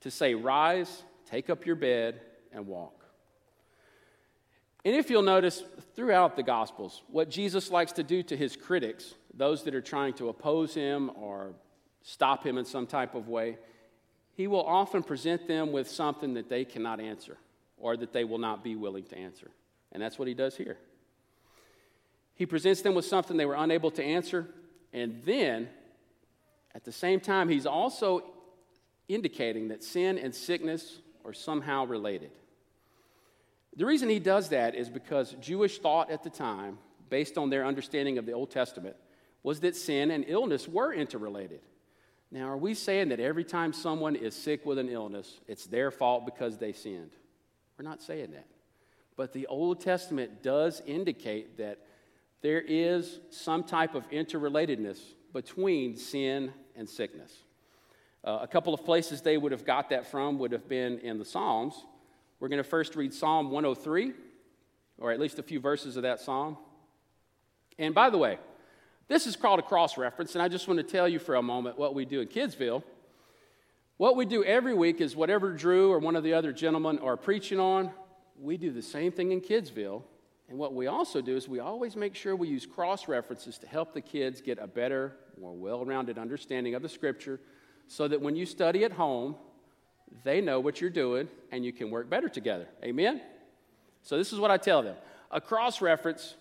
to 0.00 0.10
say, 0.10 0.34
Rise, 0.34 1.02
take 1.26 1.50
up 1.50 1.66
your 1.66 1.76
bed, 1.76 2.22
and 2.50 2.66
walk? 2.66 3.04
And 4.86 4.96
if 4.96 5.10
you'll 5.10 5.20
notice 5.20 5.62
throughout 5.94 6.34
the 6.34 6.42
Gospels, 6.42 7.02
what 7.08 7.28
Jesus 7.28 7.70
likes 7.70 7.92
to 7.92 8.02
do 8.02 8.22
to 8.22 8.36
his 8.38 8.56
critics, 8.56 9.16
those 9.34 9.64
that 9.64 9.74
are 9.74 9.82
trying 9.82 10.14
to 10.14 10.30
oppose 10.30 10.72
him 10.72 11.10
or 11.14 11.52
stop 12.02 12.44
him 12.44 12.58
in 12.58 12.64
some 12.64 12.86
type 12.86 13.14
of 13.14 13.28
way, 13.28 13.58
he 14.34 14.46
will 14.46 14.64
often 14.64 15.02
present 15.02 15.46
them 15.46 15.72
with 15.72 15.88
something 15.90 16.34
that 16.34 16.48
they 16.48 16.64
cannot 16.64 17.00
answer 17.00 17.36
or 17.76 17.96
that 17.96 18.12
they 18.12 18.24
will 18.24 18.38
not 18.38 18.62
be 18.62 18.76
willing 18.76 19.04
to 19.04 19.18
answer. 19.18 19.50
And 19.92 20.02
that's 20.02 20.18
what 20.18 20.28
he 20.28 20.34
does 20.34 20.56
here. 20.56 20.78
He 22.34 22.46
presents 22.46 22.82
them 22.82 22.94
with 22.94 23.04
something 23.04 23.36
they 23.36 23.46
were 23.46 23.54
unable 23.54 23.90
to 23.92 24.02
answer, 24.02 24.46
and 24.92 25.20
then 25.24 25.68
at 26.74 26.84
the 26.84 26.92
same 26.92 27.20
time, 27.20 27.48
he's 27.48 27.66
also 27.66 28.24
indicating 29.08 29.68
that 29.68 29.82
sin 29.82 30.18
and 30.18 30.34
sickness 30.34 31.00
are 31.24 31.32
somehow 31.32 31.84
related. 31.84 32.30
The 33.76 33.84
reason 33.84 34.08
he 34.08 34.18
does 34.18 34.48
that 34.50 34.74
is 34.74 34.88
because 34.88 35.34
Jewish 35.40 35.78
thought 35.78 36.10
at 36.10 36.22
the 36.22 36.30
time, 36.30 36.78
based 37.08 37.36
on 37.36 37.50
their 37.50 37.64
understanding 37.64 38.18
of 38.18 38.26
the 38.26 38.32
Old 38.32 38.50
Testament, 38.50 38.96
was 39.42 39.60
that 39.60 39.74
sin 39.74 40.10
and 40.10 40.24
illness 40.28 40.68
were 40.68 40.92
interrelated. 40.92 41.60
Now, 42.32 42.48
are 42.48 42.56
we 42.56 42.74
saying 42.74 43.08
that 43.08 43.18
every 43.18 43.44
time 43.44 43.72
someone 43.72 44.14
is 44.14 44.34
sick 44.34 44.64
with 44.64 44.78
an 44.78 44.88
illness, 44.88 45.40
it's 45.48 45.66
their 45.66 45.90
fault 45.90 46.24
because 46.24 46.58
they 46.58 46.72
sinned? 46.72 47.10
We're 47.76 47.88
not 47.88 48.02
saying 48.02 48.30
that. 48.32 48.46
But 49.16 49.32
the 49.32 49.46
Old 49.48 49.80
Testament 49.80 50.42
does 50.42 50.80
indicate 50.86 51.58
that 51.58 51.78
there 52.42 52.60
is 52.60 53.20
some 53.30 53.64
type 53.64 53.94
of 53.94 54.08
interrelatedness 54.10 54.98
between 55.32 55.96
sin 55.96 56.52
and 56.76 56.88
sickness. 56.88 57.32
Uh, 58.22 58.38
a 58.42 58.46
couple 58.46 58.74
of 58.74 58.84
places 58.84 59.22
they 59.22 59.36
would 59.36 59.52
have 59.52 59.64
got 59.64 59.90
that 59.90 60.06
from 60.06 60.38
would 60.38 60.52
have 60.52 60.68
been 60.68 60.98
in 61.00 61.18
the 61.18 61.24
Psalms. 61.24 61.74
We're 62.38 62.48
going 62.48 62.62
to 62.62 62.68
first 62.68 62.96
read 62.96 63.12
Psalm 63.12 63.50
103, 63.50 64.12
or 64.98 65.10
at 65.10 65.20
least 65.20 65.38
a 65.38 65.42
few 65.42 65.60
verses 65.60 65.96
of 65.96 66.02
that 66.04 66.20
psalm. 66.20 66.56
And 67.78 67.94
by 67.94 68.10
the 68.10 68.18
way, 68.18 68.38
this 69.10 69.26
is 69.26 69.34
called 69.34 69.58
a 69.58 69.62
cross 69.62 69.98
reference, 69.98 70.36
and 70.36 70.42
I 70.42 70.46
just 70.46 70.68
want 70.68 70.78
to 70.78 70.84
tell 70.84 71.08
you 71.08 71.18
for 71.18 71.34
a 71.34 71.42
moment 71.42 71.76
what 71.76 71.96
we 71.96 72.04
do 72.04 72.20
in 72.20 72.28
Kidsville. 72.28 72.84
What 73.96 74.14
we 74.14 74.24
do 74.24 74.44
every 74.44 74.72
week 74.72 75.00
is 75.00 75.16
whatever 75.16 75.52
Drew 75.52 75.90
or 75.90 75.98
one 75.98 76.14
of 76.14 76.22
the 76.22 76.32
other 76.32 76.52
gentlemen 76.52 77.00
are 77.00 77.16
preaching 77.16 77.58
on, 77.58 77.90
we 78.38 78.56
do 78.56 78.70
the 78.70 78.80
same 78.80 79.10
thing 79.10 79.32
in 79.32 79.40
Kidsville. 79.40 80.04
And 80.48 80.58
what 80.58 80.74
we 80.74 80.86
also 80.86 81.20
do 81.20 81.36
is 81.36 81.48
we 81.48 81.58
always 81.58 81.96
make 81.96 82.14
sure 82.14 82.36
we 82.36 82.46
use 82.46 82.64
cross 82.66 83.08
references 83.08 83.58
to 83.58 83.66
help 83.66 83.94
the 83.94 84.00
kids 84.00 84.40
get 84.40 84.58
a 84.60 84.68
better, 84.68 85.16
more 85.40 85.54
well 85.54 85.84
rounded 85.84 86.16
understanding 86.16 86.76
of 86.76 86.82
the 86.82 86.88
scripture 86.88 87.40
so 87.88 88.06
that 88.06 88.20
when 88.20 88.36
you 88.36 88.46
study 88.46 88.84
at 88.84 88.92
home, 88.92 89.34
they 90.22 90.40
know 90.40 90.60
what 90.60 90.80
you're 90.80 90.88
doing 90.88 91.26
and 91.50 91.64
you 91.64 91.72
can 91.72 91.90
work 91.90 92.08
better 92.08 92.28
together. 92.28 92.68
Amen? 92.84 93.20
So, 94.02 94.16
this 94.16 94.32
is 94.32 94.38
what 94.38 94.52
I 94.52 94.56
tell 94.56 94.84
them 94.84 94.94
a 95.32 95.40
cross 95.40 95.80
reference 95.80 96.36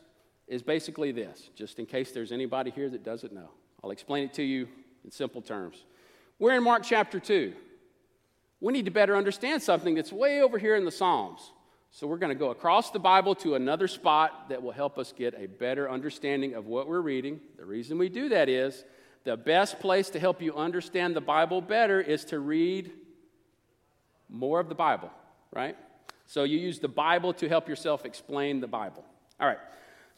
is 0.49 0.63
basically 0.63 1.11
this, 1.11 1.49
just 1.55 1.79
in 1.79 1.85
case 1.85 2.11
there's 2.11 2.31
anybody 2.31 2.71
here 2.71 2.89
that 2.89 3.03
doesn't 3.03 3.31
know. 3.31 3.51
I'll 3.83 3.91
explain 3.91 4.25
it 4.25 4.33
to 4.33 4.43
you 4.43 4.67
in 5.05 5.11
simple 5.11 5.41
terms. 5.41 5.85
We're 6.39 6.55
in 6.55 6.63
Mark 6.63 6.83
chapter 6.83 7.19
2. 7.19 7.53
We 8.59 8.73
need 8.73 8.85
to 8.85 8.91
better 8.91 9.15
understand 9.15 9.61
something 9.61 9.95
that's 9.95 10.11
way 10.11 10.41
over 10.41 10.57
here 10.57 10.75
in 10.75 10.83
the 10.83 10.91
Psalms. 10.91 11.51
So 11.91 12.07
we're 12.07 12.17
going 12.17 12.35
to 12.35 12.39
go 12.39 12.49
across 12.49 12.91
the 12.91 12.99
Bible 12.99 13.35
to 13.35 13.55
another 13.55 13.87
spot 13.87 14.49
that 14.49 14.61
will 14.61 14.71
help 14.71 14.97
us 14.97 15.13
get 15.15 15.33
a 15.37 15.47
better 15.47 15.89
understanding 15.89 16.55
of 16.55 16.65
what 16.65 16.87
we're 16.87 17.01
reading. 17.01 17.39
The 17.57 17.65
reason 17.65 17.97
we 17.97 18.09
do 18.09 18.29
that 18.29 18.49
is 18.49 18.83
the 19.23 19.37
best 19.37 19.79
place 19.79 20.09
to 20.11 20.19
help 20.19 20.41
you 20.41 20.55
understand 20.55 21.15
the 21.15 21.21
Bible 21.21 21.61
better 21.61 22.01
is 22.01 22.25
to 22.25 22.39
read 22.39 22.91
more 24.29 24.59
of 24.59 24.69
the 24.69 24.75
Bible, 24.75 25.11
right? 25.51 25.75
So 26.25 26.43
you 26.43 26.59
use 26.59 26.79
the 26.79 26.87
Bible 26.87 27.33
to 27.33 27.49
help 27.49 27.67
yourself 27.67 28.05
explain 28.05 28.59
the 28.59 28.67
Bible. 28.67 29.03
All 29.39 29.47
right. 29.47 29.57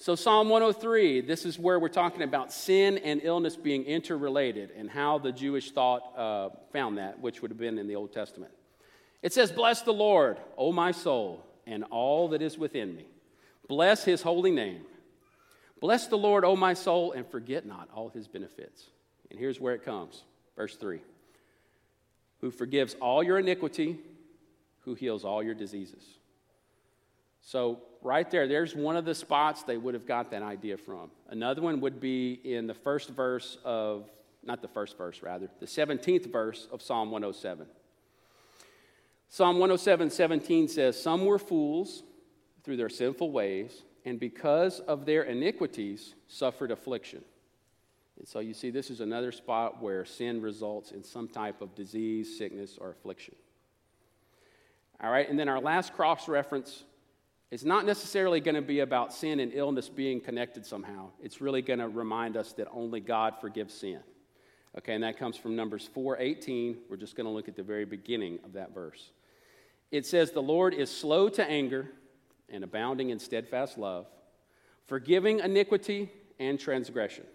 So, 0.01 0.15
Psalm 0.15 0.50
103, 0.50 1.22
this 1.22 1.46
is 1.46 1.60
where 1.60 1.79
we're 1.79 1.88
talking 1.88 2.24
about 2.24 2.51
sin 2.51 2.98
and 2.98 3.22
illness 3.24 3.55
being 3.55 3.84
interrelated 3.84 4.72
and 4.75 4.89
how 4.89 5.20
the 5.20 5.31
Jewish 5.31 5.74
thought 5.74 6.17
uh, 6.17 6.50
found 6.74 6.98
that, 6.98 7.20
which 7.20 7.43
would 7.43 7.51
have 7.51 7.60
been 7.60 7.77
in 7.77 7.86
the 7.86 7.96
Old 7.96 8.12
Testament. 8.12 8.51
It 9.22 9.31
says, 9.31 9.51
Bless 9.51 9.84
the 9.84 9.93
Lord, 9.93 10.39
O 10.58 10.72
my 10.72 10.91
soul, 10.91 11.46
and 11.67 11.84
all 11.91 12.29
that 12.29 12.41
is 12.41 12.58
within 12.58 12.96
me. 12.96 13.05
Bless 13.67 14.03
his 14.03 14.24
holy 14.24 14.50
name. 14.50 14.81
Bless 15.79 16.08
the 16.08 16.17
Lord, 16.17 16.46
O 16.46 16.55
my 16.55 16.74
soul, 16.74 17.12
and 17.12 17.27
forget 17.27 17.67
not 17.67 17.88
all 17.93 18.10
his 18.10 18.27
benefits. 18.27 18.88
And 19.29 19.38
here's 19.38 19.60
where 19.60 19.75
it 19.75 19.86
comes. 19.86 20.24
Verse 20.55 20.77
3 20.77 21.00
Who 22.39 22.50
forgives 22.50 22.96
all 22.96 23.22
your 23.22 23.38
iniquity, 23.38 24.00
who 24.79 24.96
heals 24.96 25.24
all 25.24 25.43
your 25.43 25.53
diseases. 25.53 26.03
So, 27.43 27.84
right 28.01 28.29
there, 28.29 28.48
there's 28.48 28.75
one 28.75 28.96
of 28.96 29.05
the 29.05 29.15
spots 29.15 29.63
they 29.63 29.77
would 29.77 29.93
have 29.93 30.05
got 30.05 30.31
that 30.31 30.41
idea 30.41 30.77
from. 30.77 31.12
Another 31.29 31.62
one 31.62 31.81
would 31.81 32.00
be 32.00 32.39
in 32.43 32.67
the 32.67 32.74
first 32.74 33.10
verse 33.10 33.58
of, 33.63 34.10
not 34.43 34.62
the 34.62 34.67
first 34.67 34.98
verse, 34.98 35.22
rather, 35.22 35.50
the 35.60 35.65
17th 35.65 36.31
verse 36.31 36.67
of 36.72 36.81
Psalm 36.81 37.12
107. 37.12 37.67
Psalm 39.29 39.60
107 39.60 40.10
17 40.10 40.67
says, 40.67 41.01
Some 41.01 41.25
were 41.25 41.39
fools 41.39 42.03
through 42.63 42.77
their 42.77 42.89
sinful 42.89 43.31
ways, 43.31 43.84
and 44.03 44.20
because 44.20 44.79
of 44.81 45.05
their 45.05 45.24
iniquities 45.24 46.15
suffered 46.27 46.72
affliction. 46.72 47.24
And 48.17 48.27
so 48.27 48.39
you 48.39 48.53
see, 48.53 48.70
this 48.70 48.89
is 48.89 49.00
another 49.00 49.31
spot 49.31 49.81
where 49.81 50.05
sin 50.05 50.41
results 50.41 50.91
in 50.91 51.03
some 51.03 51.27
type 51.27 51.62
of 51.62 51.74
disease, 51.75 52.38
sickness, 52.38 52.77
or 52.79 52.91
affliction. 52.91 53.36
All 55.01 55.10
right, 55.10 55.27
and 55.27 55.39
then 55.39 55.50
our 55.50 55.60
last 55.60 55.93
cross 55.93 56.27
reference 56.27 56.84
it's 57.51 57.65
not 57.65 57.86
necessarily 57.86 58.39
going 58.39 58.55
to 58.55 58.62
be 58.62 58.79
about 58.79 59.13
sin 59.13 59.41
and 59.41 59.53
illness 59.53 59.89
being 59.89 60.22
connected 60.22 60.65
somehow. 60.65 61.10
It's 61.22 61.41
really 61.41 61.62
going 61.62 61.79
to 61.79 61.89
remind 61.89 62.38
us 62.38 62.53
that 62.53 62.67
only 62.72 63.01
God 63.01 63.36
forgives 63.41 63.74
sin. 63.74 64.00
Okay, 64.77 64.93
and 64.93 65.03
that 65.03 65.17
comes 65.17 65.36
from 65.36 65.58
Numbers 65.58 65.89
4:18. 65.93 66.77
We're 66.89 66.96
just 66.96 67.17
going 67.17 67.25
to 67.25 67.31
look 67.31 67.50
at 67.50 67.58
the 67.58 67.63
very 67.63 67.84
beginning 67.84 68.39
of 68.46 68.53
that 68.53 68.74
verse. 68.74 69.12
It 69.91 70.05
says, 70.05 70.31
"The 70.31 70.41
Lord 70.41 70.74
is 70.74 70.89
slow 70.89 71.27
to 71.27 71.43
anger 71.43 71.91
and 72.48 72.63
abounding 72.63 73.10
in 73.10 73.20
steadfast 73.20 73.77
love, 73.77 74.08
forgiving 74.86 75.39
iniquity 75.39 76.10
and 76.39 76.58
transgression." 76.58 77.25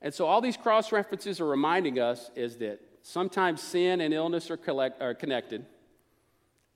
And 0.00 0.14
so 0.14 0.26
all 0.26 0.40
these 0.40 0.56
cross 0.56 0.92
references 0.92 1.40
are 1.40 1.48
reminding 1.48 1.98
us 1.98 2.30
is 2.36 2.58
that 2.58 2.80
sometimes 3.02 3.60
sin 3.60 4.00
and 4.00 4.14
illness 4.14 4.52
are, 4.52 4.56
collect, 4.56 5.02
are 5.02 5.14
connected, 5.14 5.66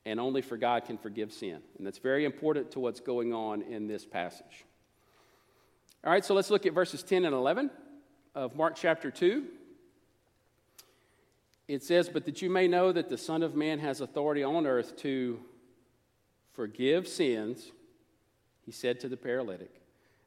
and 0.05 0.19
only 0.19 0.43
for 0.43 0.57
God 0.57 0.85
can 0.85 0.99
forgive 0.99 1.33
sin. 1.33 1.61
And 1.79 1.87
that's 1.87 1.99
very 1.99 2.25
important 2.25 2.73
to 2.73 2.81
what's 2.81 3.01
going 3.01 3.33
on 3.33 3.63
in 3.63 3.87
this 3.87 4.05
passage. 4.05 4.65
All 6.05 6.13
right, 6.13 6.25
so 6.25 6.35
let's 6.35 6.51
look 6.51 6.67
at 6.67 6.73
verses 6.73 7.03
10 7.03 7.25
and 7.25 7.35
11 7.35 7.71
of 8.35 8.57
Mark 8.57 8.75
chapter 8.77 9.11
2. 9.11 9.45
It 11.69 11.85
says, 11.85 12.09
But 12.09 12.25
that 12.27 12.43
you 12.43 12.51
may 12.51 12.67
know 12.67 12.91
that 12.91 13.09
the 13.09 13.19
Son 13.19 13.43
of 13.43 13.55
Man 13.55 13.79
has 13.79 14.01
authority 14.01 14.43
on 14.43 14.67
earth 14.67 14.97
to 14.99 15.39
forgive 16.53 17.07
sins, 17.07 17.71
he 18.65 18.73
said 18.73 19.01
to 19.01 19.09
the 19.09 19.17
paralytic, 19.17 19.71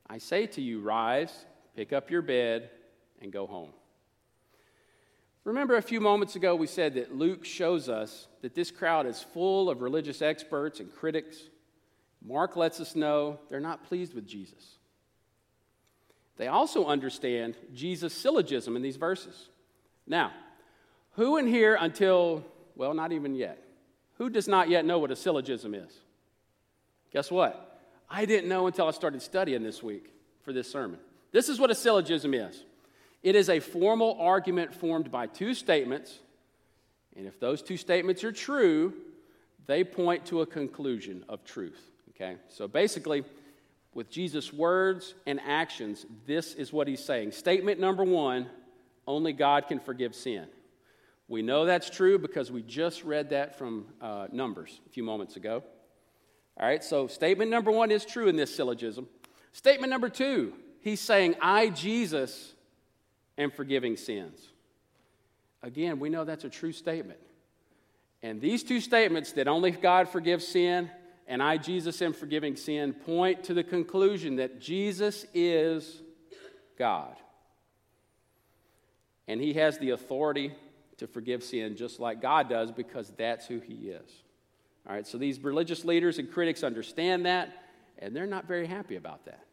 I 0.07 0.17
say 0.17 0.47
to 0.47 0.61
you, 0.61 0.81
rise, 0.81 1.45
pick 1.75 1.93
up 1.93 2.09
your 2.09 2.21
bed, 2.21 2.69
and 3.21 3.31
go 3.31 3.47
home. 3.47 3.71
Remember, 5.45 5.77
a 5.77 5.81
few 5.81 6.01
moments 6.01 6.35
ago, 6.35 6.55
we 6.55 6.65
said 6.65 6.95
that 6.95 7.15
Luke 7.15 7.45
shows 7.45 7.87
us 7.87 8.27
that 8.41 8.55
this 8.55 8.71
crowd 8.71 9.05
is 9.05 9.21
full 9.21 9.69
of 9.69 9.81
religious 9.81 10.23
experts 10.23 10.79
and 10.79 10.93
critics. 10.93 11.37
Mark 12.25 12.55
lets 12.55 12.79
us 12.79 12.95
know 12.95 13.39
they're 13.47 13.59
not 13.59 13.83
pleased 13.83 14.15
with 14.15 14.27
Jesus. 14.27 14.77
They 16.37 16.47
also 16.47 16.85
understand 16.85 17.55
Jesus' 17.73 18.13
syllogism 18.13 18.75
in 18.75 18.81
these 18.81 18.97
verses. 18.97 19.49
Now, 20.07 20.31
who 21.11 21.37
in 21.37 21.45
here 21.45 21.77
until, 21.79 22.43
well, 22.75 22.95
not 22.95 23.11
even 23.11 23.35
yet, 23.35 23.61
who 24.17 24.31
does 24.31 24.47
not 24.47 24.67
yet 24.67 24.83
know 24.83 24.97
what 24.97 25.11
a 25.11 25.15
syllogism 25.15 25.75
is? 25.75 25.91
Guess 27.13 27.29
what? 27.29 27.79
I 28.09 28.25
didn't 28.25 28.49
know 28.49 28.65
until 28.65 28.87
I 28.87 28.91
started 28.91 29.21
studying 29.21 29.61
this 29.61 29.83
week 29.83 30.11
for 30.41 30.53
this 30.53 30.69
sermon. 30.69 30.99
This 31.31 31.49
is 31.49 31.59
what 31.59 31.69
a 31.69 31.75
syllogism 31.75 32.33
is 32.33 32.63
it 33.25 33.35
is 33.35 33.49
a 33.49 33.59
formal 33.59 34.17
argument 34.21 34.71
formed 34.71 35.09
by 35.09 35.25
two 35.25 35.55
statements, 35.55 36.19
and 37.17 37.25
if 37.25 37.39
those 37.39 37.63
two 37.63 37.75
statements 37.75 38.23
are 38.23 38.31
true, 38.31 38.93
they 39.65 39.83
point 39.83 40.27
to 40.27 40.41
a 40.41 40.45
conclusion 40.45 41.25
of 41.27 41.43
truth. 41.43 41.81
Okay? 42.11 42.37
So 42.49 42.67
basically, 42.67 43.23
with 43.95 44.11
Jesus' 44.11 44.53
words 44.53 45.15
and 45.25 45.39
actions, 45.43 46.05
this 46.27 46.53
is 46.53 46.71
what 46.71 46.87
he's 46.87 47.03
saying. 47.03 47.31
Statement 47.31 47.79
number 47.79 48.03
one 48.03 48.45
only 49.07 49.33
God 49.33 49.67
can 49.67 49.79
forgive 49.79 50.13
sin. 50.13 50.45
We 51.27 51.41
know 51.41 51.65
that's 51.65 51.89
true 51.89 52.19
because 52.19 52.51
we 52.51 52.61
just 52.61 53.03
read 53.03 53.31
that 53.31 53.57
from 53.57 53.87
uh, 54.01 54.27
Numbers 54.31 54.81
a 54.85 54.89
few 54.89 55.03
moments 55.03 55.35
ago. 55.35 55.63
All 56.59 56.67
right, 56.67 56.83
so 56.83 57.07
statement 57.07 57.49
number 57.49 57.71
one 57.71 57.89
is 57.89 58.05
true 58.05 58.27
in 58.27 58.35
this 58.35 58.53
syllogism. 58.53 59.07
Statement 59.51 59.89
number 59.89 60.09
two, 60.09 60.53
he's 60.81 61.01
saying, 61.01 61.35
I, 61.41 61.69
Jesus, 61.69 62.54
and 63.37 63.53
forgiving 63.53 63.97
sins. 63.97 64.39
Again, 65.61 65.99
we 65.99 66.09
know 66.09 66.23
that's 66.23 66.43
a 66.43 66.49
true 66.49 66.71
statement. 66.71 67.19
And 68.21 68.41
these 68.41 68.63
two 68.63 68.79
statements 68.79 69.33
that 69.33 69.47
only 69.47 69.71
God 69.71 70.09
forgives 70.09 70.47
sin 70.47 70.89
and 71.27 71.41
I, 71.41 71.57
Jesus, 71.57 72.01
am 72.01 72.13
forgiving 72.13 72.55
sin 72.55 72.93
point 72.93 73.45
to 73.45 73.53
the 73.53 73.63
conclusion 73.63 74.35
that 74.35 74.59
Jesus 74.59 75.25
is 75.33 76.01
God. 76.77 77.15
And 79.27 79.41
he 79.41 79.53
has 79.53 79.79
the 79.79 79.91
authority 79.91 80.53
to 80.97 81.07
forgive 81.07 81.43
sin 81.43 81.75
just 81.75 81.99
like 81.99 82.21
God 82.21 82.47
does 82.47 82.71
because 82.71 83.11
that's 83.17 83.47
who 83.47 83.59
he 83.59 83.89
is. 83.89 84.09
All 84.87 84.93
right, 84.93 85.07
so 85.07 85.17
these 85.17 85.39
religious 85.39 85.83
leaders 85.83 86.19
and 86.19 86.31
critics 86.31 86.63
understand 86.63 87.25
that, 87.25 87.63
and 87.97 88.15
they're 88.15 88.27
not 88.27 88.47
very 88.47 88.67
happy 88.67 88.97
about 88.97 89.25
that. 89.25 89.43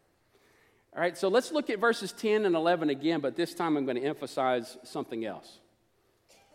All 0.95 1.01
right, 1.01 1.17
so 1.17 1.27
let's 1.27 1.51
look 1.51 1.71
at 1.71 1.79
verses 1.79 2.11
10 2.11 2.45
and 2.45 2.55
11 2.55 2.91
again, 2.91 3.19
but 3.19 3.35
this 3.35 3.55
time 3.55 3.77
I'm 3.77 3.85
going 3.85 3.97
to 3.97 4.03
emphasize 4.03 4.77
something 4.83 5.25
else. 5.25 5.59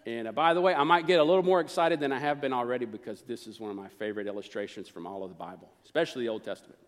And 0.07 0.28
uh, 0.28 0.33
by 0.33 0.54
the 0.54 0.61
way, 0.61 0.73
I 0.73 0.85
might 0.85 1.09
get 1.09 1.18
a 1.18 1.25
little 1.25 1.42
more 1.42 1.61
excited 1.61 1.99
than 1.99 2.12
I 2.12 2.21
have 2.21 2.40
been 2.40 2.52
already 2.52 2.85
because 2.85 3.23
this 3.23 3.49
is 3.49 3.59
one 3.59 3.71
of 3.71 3.76
my 3.76 3.88
favorite 3.88 4.28
illustrations 4.28 4.88
from 4.88 5.09
all 5.09 5.25
of 5.25 5.30
the 5.30 5.35
Bible, 5.35 5.68
especially 5.85 6.22
the 6.22 6.29
Old 6.29 6.44
Testament. 6.44 6.79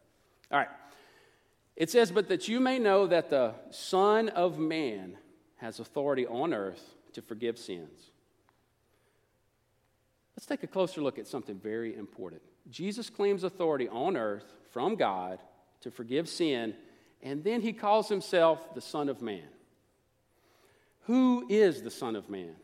All 0.53 0.59
right, 0.59 0.69
it 1.75 1.91
says, 1.91 2.13
But 2.13 2.29
that 2.29 2.47
you 2.47 2.61
may 2.61 2.79
know 2.79 3.09
that 3.09 3.31
the 3.31 3.55
Son 3.71 4.29
of 4.29 4.61
Man 4.61 5.17
has 5.57 5.81
authority 5.81 6.29
on 6.29 6.55
earth 6.55 6.95
to 7.15 7.23
forgive 7.23 7.59
sins. 7.59 8.11
Let's 10.37 10.47
take 10.47 10.63
a 10.63 10.69
closer 10.69 11.03
look 11.03 11.19
at 11.19 11.27
something 11.27 11.59
very 11.59 11.97
important. 11.97 12.43
Jesus 12.71 13.11
claims 13.11 13.43
authority 13.43 13.89
on 13.89 14.17
earth 14.17 14.47
from 14.71 14.95
God 14.95 15.41
to 15.81 15.91
forgive 15.91 16.29
sin 16.29 16.75
and 17.23 17.45
then 17.45 17.61
he 17.61 17.73
calls 17.73 18.09
himself 18.09 18.75
the 18.75 18.81
Son 18.81 19.09
of 19.09 19.21
Man. 19.21 19.49
Who 21.03 21.47
is 21.49 21.83
the 21.83 21.91
Son 21.91 22.17
of 22.17 22.31
Man? 22.31 22.57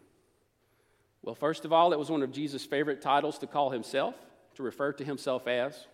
Well, 1.22 1.34
first 1.34 1.64
of 1.64 1.72
all, 1.72 1.92
it 1.92 1.98
was 1.98 2.10
one 2.10 2.22
of 2.22 2.30
Jesus' 2.30 2.64
favorite 2.64 3.02
titles 3.02 3.38
to 3.38 3.46
call 3.46 3.70
himself, 3.70 4.14
to 4.54 4.62
refer 4.62 4.92
to 4.92 5.04
himself 5.04 5.46
as. 5.46 5.86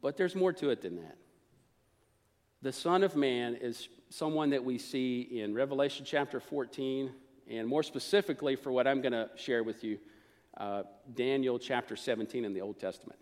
But 0.00 0.16
there's 0.16 0.34
more 0.34 0.52
to 0.54 0.70
it 0.70 0.80
than 0.80 0.96
that. 0.96 1.16
The 2.62 2.72
Son 2.72 3.02
of 3.02 3.14
Man 3.14 3.56
is 3.56 3.88
someone 4.10 4.50
that 4.50 4.64
we 4.64 4.78
see 4.78 5.20
in 5.20 5.54
Revelation 5.54 6.04
chapter 6.08 6.40
14, 6.40 7.12
and 7.48 7.68
more 7.68 7.82
specifically, 7.82 8.56
for 8.56 8.72
what 8.72 8.86
I'm 8.86 9.00
going 9.00 9.12
to 9.12 9.28
share 9.36 9.62
with 9.62 9.84
you, 9.84 9.98
uh, 10.56 10.82
Daniel 11.14 11.58
chapter 11.58 11.94
17 11.94 12.44
in 12.44 12.52
the 12.52 12.60
Old 12.60 12.80
Testament. 12.80 13.18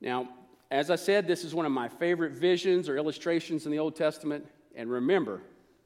Now, 0.00 0.28
as 0.70 0.90
I 0.90 0.96
said, 0.96 1.26
this 1.26 1.44
is 1.44 1.54
one 1.54 1.66
of 1.66 1.72
my 1.72 1.88
favorite 1.88 2.32
visions 2.32 2.88
or 2.88 2.96
illustrations 2.96 3.66
in 3.66 3.72
the 3.72 3.78
Old 3.78 3.94
Testament. 3.94 4.46
And 4.74 4.90
remember, 4.90 5.42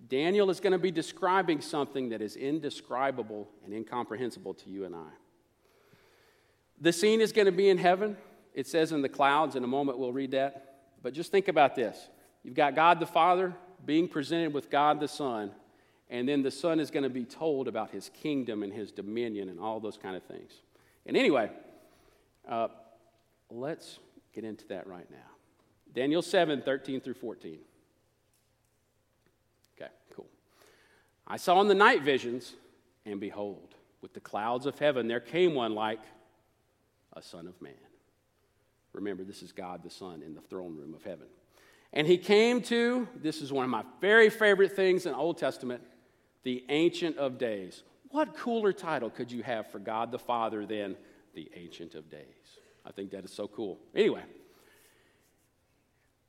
Daniel 0.08 0.50
is 0.50 0.60
going 0.60 0.72
to 0.72 0.78
be 0.78 0.90
describing 0.90 1.60
something 1.60 2.08
that 2.08 2.22
is 2.22 2.36
indescribable 2.36 3.48
and 3.64 3.74
incomprehensible 3.74 4.54
to 4.54 4.70
you 4.70 4.84
and 4.84 4.94
I. 4.94 5.10
The 6.80 6.92
scene 6.92 7.20
is 7.20 7.32
going 7.32 7.46
to 7.46 7.52
be 7.52 7.68
in 7.68 7.76
heaven. 7.76 8.16
It 8.54 8.66
says 8.66 8.92
in 8.92 9.02
the 9.02 9.08
clouds. 9.08 9.54
In 9.54 9.64
a 9.64 9.68
moment, 9.68 9.98
we'll 9.98 10.12
read 10.12 10.30
that. 10.30 10.78
But 11.02 11.12
just 11.12 11.30
think 11.30 11.48
about 11.48 11.74
this 11.74 12.08
you've 12.42 12.54
got 12.54 12.74
God 12.74 13.00
the 13.00 13.06
Father 13.06 13.54
being 13.84 14.08
presented 14.08 14.52
with 14.52 14.70
God 14.70 15.00
the 15.00 15.08
Son, 15.08 15.50
and 16.08 16.28
then 16.28 16.42
the 16.42 16.50
Son 16.50 16.80
is 16.80 16.90
going 16.90 17.02
to 17.02 17.10
be 17.10 17.24
told 17.24 17.68
about 17.68 17.90
his 17.90 18.10
kingdom 18.22 18.62
and 18.62 18.72
his 18.72 18.90
dominion 18.90 19.48
and 19.48 19.60
all 19.60 19.80
those 19.80 19.96
kind 19.96 20.16
of 20.16 20.22
things. 20.22 20.52
And 21.06 21.16
anyway, 21.16 21.50
uh, 22.48 22.68
let's 23.50 23.98
get 24.32 24.44
into 24.44 24.66
that 24.68 24.86
right 24.86 25.10
now. 25.10 25.16
Daniel 25.94 26.22
7 26.22 26.62
13 26.62 27.00
through 27.00 27.14
14. 27.14 27.58
Okay, 29.76 29.90
cool. 30.14 30.28
I 31.26 31.36
saw 31.36 31.60
in 31.60 31.68
the 31.68 31.74
night 31.74 32.02
visions, 32.02 32.54
and 33.04 33.20
behold, 33.20 33.74
with 34.00 34.14
the 34.14 34.20
clouds 34.20 34.66
of 34.66 34.78
heaven 34.78 35.08
there 35.08 35.20
came 35.20 35.54
one 35.54 35.74
like 35.74 36.00
a 37.14 37.22
son 37.22 37.46
of 37.46 37.60
man. 37.60 37.72
Remember, 38.92 39.22
this 39.22 39.42
is 39.42 39.52
God 39.52 39.82
the 39.82 39.90
Son 39.90 40.22
in 40.22 40.34
the 40.34 40.40
throne 40.40 40.76
room 40.76 40.94
of 40.94 41.04
heaven. 41.04 41.26
And 41.92 42.06
he 42.06 42.18
came 42.18 42.60
to, 42.62 43.08
this 43.20 43.40
is 43.40 43.52
one 43.52 43.64
of 43.64 43.70
my 43.70 43.84
very 44.00 44.30
favorite 44.30 44.72
things 44.72 45.06
in 45.06 45.12
the 45.12 45.18
Old 45.18 45.38
Testament, 45.38 45.82
the 46.42 46.64
Ancient 46.68 47.16
of 47.16 47.38
Days. 47.38 47.82
What 48.10 48.36
cooler 48.36 48.72
title 48.72 49.10
could 49.10 49.30
you 49.30 49.42
have 49.42 49.70
for 49.70 49.78
God 49.78 50.10
the 50.10 50.18
Father 50.18 50.66
than 50.66 50.96
the 51.34 51.50
Ancient 51.54 51.94
of 51.94 52.10
Days? 52.10 52.59
I 52.84 52.92
think 52.92 53.10
that 53.10 53.24
is 53.24 53.32
so 53.32 53.48
cool. 53.48 53.78
Anyway, 53.94 54.22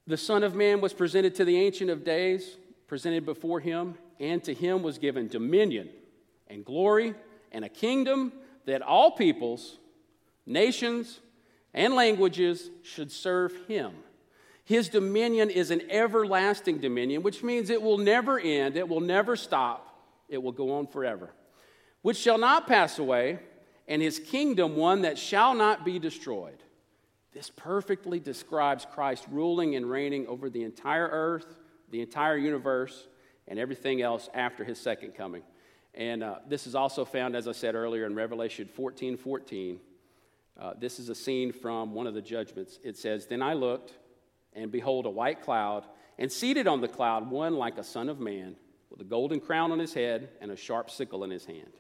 the 0.08 0.18
Son 0.18 0.44
of 0.44 0.56
Man 0.56 0.82
was 0.82 0.94
presented 0.94 1.36
to 1.36 1.46
the 1.46 1.58
Ancient 1.58 1.90
of 1.90 2.04
Days, 2.04 2.58
presented 2.88 3.26
before 3.26 3.60
him, 3.60 3.96
and 4.20 4.44
to 4.44 4.54
him 4.54 4.84
was 4.84 4.98
given 4.98 5.28
dominion 5.28 5.90
and 6.48 6.66
glory 6.66 7.16
and 7.52 7.66
a 7.66 7.70
kingdom 7.70 8.32
that 8.66 8.82
all 8.82 9.12
peoples, 9.12 9.78
nations, 10.46 11.20
and 11.74 11.94
languages 11.96 12.70
should 12.84 13.12
serve 13.12 13.54
him. 13.68 13.94
His 14.64 14.90
dominion 14.90 15.50
is 15.50 15.72
an 15.72 15.82
everlasting 15.90 16.80
dominion, 16.80 17.24
which 17.24 17.44
means 17.44 17.70
it 17.70 17.82
will 17.82 17.98
never 17.98 18.40
end, 18.40 18.78
it 18.78 18.88
will 18.88 19.00
never 19.00 19.36
stop, 19.36 20.00
it 20.30 20.42
will 20.42 20.52
go 20.52 20.76
on 20.76 20.88
forever, 20.88 21.32
which 22.02 22.18
shall 22.18 22.38
not 22.38 22.68
pass 22.68 23.00
away 23.00 23.40
and 23.92 24.02
his 24.02 24.20
kingdom 24.20 24.78
one 24.78 25.02
that 25.02 25.18
shall 25.18 25.54
not 25.54 25.84
be 25.84 26.00
destroyed. 26.00 26.64
This 27.34 27.50
perfectly 27.50 28.22
describes 28.22 28.88
Christ 28.90 29.26
ruling 29.30 29.76
and 29.76 29.90
reigning 29.90 30.28
over 30.28 30.50
the 30.50 30.64
entire 30.64 31.10
earth, 31.12 31.58
the 31.90 32.00
entire 32.00 32.38
universe, 32.38 33.10
and 33.50 33.60
everything 33.60 34.02
else 34.02 34.30
after 34.34 34.64
his 34.64 34.80
second 34.80 35.14
coming. 35.14 35.44
And 35.94 36.24
uh, 36.24 36.36
this 36.48 36.68
is 36.68 36.74
also 36.74 37.04
found, 37.04 37.36
as 37.36 37.50
I 37.50 37.52
said 37.52 37.76
earlier, 37.76 38.06
in 38.06 38.16
Revelation 38.16 38.70
14 38.74 39.18
14. 39.18 39.78
Uh, 40.58 40.72
this 40.80 40.98
is 40.98 41.10
a 41.10 41.16
scene 41.16 41.52
from 41.52 41.94
one 41.94 42.08
of 42.08 42.14
the 42.14 42.22
judgments. 42.22 42.80
It 42.86 42.98
says, 42.98 43.28
Then 43.28 43.42
I 43.42 43.56
looked, 43.56 43.92
and 44.54 44.72
behold, 44.72 45.06
a 45.06 45.10
white 45.10 45.42
cloud, 45.42 45.84
and 46.18 46.32
seated 46.32 46.66
on 46.66 46.80
the 46.80 46.88
cloud, 46.88 47.30
one 47.30 47.56
like 47.56 47.78
a 47.78 47.84
son 47.84 48.08
of 48.08 48.22
man, 48.22 48.56
with 48.90 49.02
a 49.02 49.06
golden 49.06 49.42
crown 49.42 49.70
on 49.74 49.80
his 49.80 49.94
head 49.94 50.30
and 50.40 50.50
a 50.50 50.56
sharp 50.56 50.90
sickle 50.90 51.26
in 51.26 51.30
his 51.30 51.44
hand. 51.44 51.74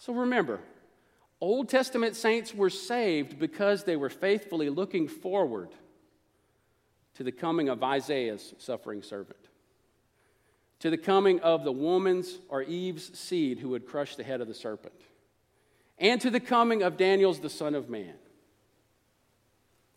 So 0.00 0.14
remember, 0.14 0.60
Old 1.42 1.68
Testament 1.68 2.16
saints 2.16 2.54
were 2.54 2.70
saved 2.70 3.38
because 3.38 3.84
they 3.84 3.96
were 3.96 4.08
faithfully 4.08 4.70
looking 4.70 5.08
forward 5.08 5.68
to 7.14 7.22
the 7.22 7.30
coming 7.30 7.68
of 7.68 7.84
Isaiah's 7.84 8.54
suffering 8.56 9.02
servant, 9.02 9.36
to 10.78 10.88
the 10.88 10.96
coming 10.96 11.40
of 11.40 11.64
the 11.64 11.72
woman's 11.72 12.38
or 12.48 12.62
Eve's 12.62 13.18
seed 13.18 13.58
who 13.58 13.68
would 13.68 13.86
crush 13.86 14.16
the 14.16 14.24
head 14.24 14.40
of 14.40 14.48
the 14.48 14.54
serpent, 14.54 14.94
and 15.98 16.18
to 16.22 16.30
the 16.30 16.40
coming 16.40 16.82
of 16.82 16.96
Daniel's 16.96 17.40
the 17.40 17.50
Son 17.50 17.74
of 17.74 17.90
Man 17.90 18.14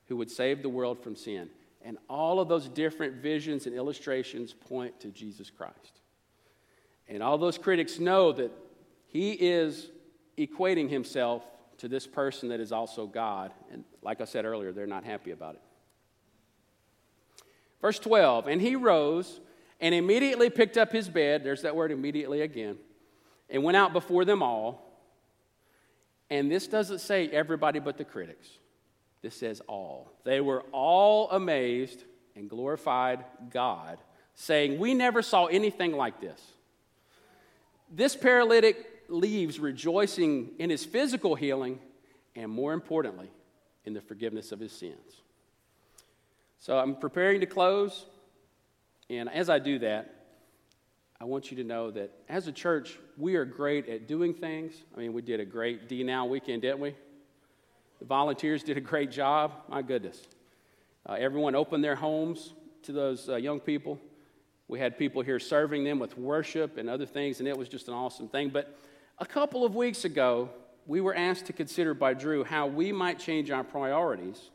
who 0.10 0.18
would 0.18 0.30
save 0.30 0.62
the 0.62 0.70
world 0.70 1.02
from 1.02 1.16
sin. 1.16 1.48
And 1.82 1.98
all 2.10 2.42
of 2.42 2.50
those 2.50 2.68
different 2.68 3.16
visions 3.16 3.68
and 3.68 3.74
illustrations 3.74 4.54
point 4.54 5.00
to 5.00 5.08
Jesus 5.08 5.50
Christ. 5.50 6.02
And 7.08 7.24
all 7.24 7.38
those 7.38 7.58
critics 7.58 8.00
know 8.00 8.34
that 8.34 8.52
he 9.14 9.32
is 9.32 9.90
equating 10.38 10.90
himself 10.90 11.44
to 11.78 11.88
this 11.88 12.08
person 12.08 12.50
that 12.50 12.60
is 12.60 12.72
also 12.72 13.08
God. 13.08 13.52
And 13.72 13.84
like 14.02 14.22
I 14.22 14.26
said 14.26 14.46
earlier, 14.46 14.72
they're 14.72 14.88
not 14.88 15.04
happy 15.04 15.32
about 15.32 15.56
it. 15.56 15.62
Verse 17.82 18.00
12 18.00 18.48
And 18.48 18.62
he 18.62 18.76
rose 18.76 19.40
and 19.80 19.94
immediately 19.94 20.50
picked 20.50 20.78
up 20.78 20.92
his 20.92 21.10
bed. 21.10 21.44
There's 21.44 21.64
that 21.64 21.76
word 21.76 21.92
immediately 21.92 22.42
again. 22.42 22.78
And 23.50 23.64
went 23.64 23.78
out 23.78 23.94
before 23.94 24.26
them 24.26 24.42
all. 24.42 24.90
And 26.30 26.50
this 26.50 26.68
doesn't 26.68 27.00
say 27.00 27.28
everybody 27.28 27.80
but 27.80 27.98
the 27.98 28.06
critics. 28.06 28.48
This 29.22 29.36
says 29.36 29.62
all. 29.68 30.12
They 30.24 30.42
were 30.42 30.64
all 30.72 31.30
amazed 31.32 32.04
and 32.36 32.50
glorified 32.50 33.24
God, 33.52 33.98
saying, 34.34 34.80
We 34.80 34.94
never 34.94 35.22
saw 35.22 35.46
anything 35.46 35.92
like 35.96 36.20
this. 36.20 36.42
This 37.92 38.16
paralytic 38.16 38.93
leaves 39.14 39.60
rejoicing 39.60 40.52
in 40.60 40.70
his 40.70 40.84
physical 40.84 41.36
healing 41.36 41.80
and, 42.36 42.52
more 42.52 42.74
importantly, 42.74 43.30
in 43.86 43.94
the 43.94 44.02
forgiveness 44.02 44.52
of 44.52 44.60
his 44.60 44.72
sins. 44.72 45.22
So 46.60 46.78
I'm 46.78 46.96
preparing 46.96 47.42
to 47.42 47.46
close, 47.46 48.06
and 49.10 49.30
as 49.30 49.50
I 49.50 49.60
do 49.60 49.80
that, 49.80 50.14
I 51.20 51.26
want 51.26 51.52
you 51.52 51.58
to 51.58 51.64
know 51.64 51.92
that 51.92 52.12
as 52.28 52.48
a 52.48 52.52
church, 52.52 52.98
we 53.18 53.36
are 53.36 53.46
great 53.46 53.88
at 53.88 54.08
doing 54.08 54.34
things. 54.34 54.74
I 54.96 55.00
mean, 55.00 55.14
we 55.14 55.22
did 55.22 55.40
a 55.40 55.46
great 55.46 55.88
D 55.88 56.04
Now 56.04 56.26
weekend, 56.26 56.64
didn't 56.64 56.80
we? 56.80 56.96
The 58.00 58.06
volunteers 58.06 58.64
did 58.64 58.78
a 58.78 58.82
great 58.82 59.12
job. 59.12 59.54
My 59.70 59.82
goodness. 59.82 60.22
Uh, 61.08 61.14
everyone 61.14 61.56
opened 61.56 61.84
their 61.84 61.96
homes 61.96 62.54
to 62.84 62.92
those 62.92 63.30
uh, 63.30 63.36
young 63.36 63.60
people. 63.60 64.00
We 64.68 64.80
had 64.80 64.98
people 64.98 65.22
here 65.22 65.40
serving 65.40 65.84
them 65.84 66.00
with 66.00 66.18
worship 66.18 66.78
and 66.78 66.90
other 66.90 67.06
things, 67.06 67.40
and 67.40 67.48
it 67.48 67.58
was 67.58 67.70
just 67.70 67.88
an 67.88 67.94
awesome 67.94 68.28
thing. 68.28 68.50
But 68.50 68.78
a 69.20 69.26
couple 69.26 69.66
of 69.66 69.76
weeks 69.76 70.06
ago, 70.06 70.50
we 70.86 71.02
were 71.02 71.16
asked 71.16 71.46
to 71.46 71.54
consider 71.54 71.94
by 71.94 72.14
Drew 72.14 72.44
how 72.44 72.68
we 72.68 72.92
might 72.92 73.20
change 73.20 73.52
our 73.52 73.64
priorities 73.64 74.50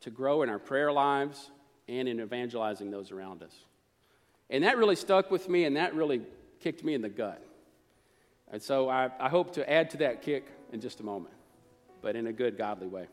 to 0.00 0.10
grow 0.10 0.42
in 0.42 0.50
our 0.50 0.58
prayer 0.58 0.92
lives 0.92 1.50
and 1.88 2.08
in 2.08 2.20
evangelizing 2.20 2.90
those 2.90 3.10
around 3.12 3.42
us. 3.42 3.54
And 4.50 4.64
that 4.64 4.76
really 4.76 4.96
stuck 4.96 5.30
with 5.30 5.48
me, 5.48 5.64
and 5.64 5.76
that 5.76 5.94
really 5.94 6.22
kicked 6.60 6.84
me 6.84 6.94
in 6.94 7.02
the 7.02 7.08
gut. 7.08 7.42
And 8.50 8.62
so 8.62 8.88
I, 8.88 9.10
I 9.18 9.28
hope 9.28 9.54
to 9.54 9.68
add 9.68 9.90
to 9.90 9.96
that 9.98 10.22
kick 10.22 10.46
in 10.72 10.80
just 10.80 11.00
a 11.00 11.02
moment 11.02 11.34
but 12.06 12.14
in 12.14 12.28
a 12.28 12.32
good, 12.32 12.56
godly 12.56 12.86
way. 12.86 13.08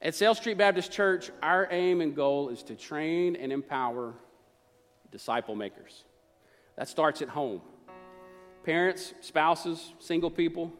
At 0.00 0.14
Sale 0.14 0.36
Street 0.36 0.56
Baptist 0.56 0.92
Church, 0.92 1.32
our 1.42 1.66
aim 1.72 2.00
and 2.00 2.14
goal 2.14 2.48
is 2.50 2.62
to 2.64 2.76
train 2.76 3.34
and 3.34 3.52
empower 3.52 4.14
disciple 5.10 5.56
makers. 5.56 6.04
That 6.76 6.88
starts 6.88 7.22
at 7.22 7.28
home. 7.28 7.60
Parents, 8.64 9.14
spouses, 9.20 9.92
single 9.98 10.30
people, 10.30 10.72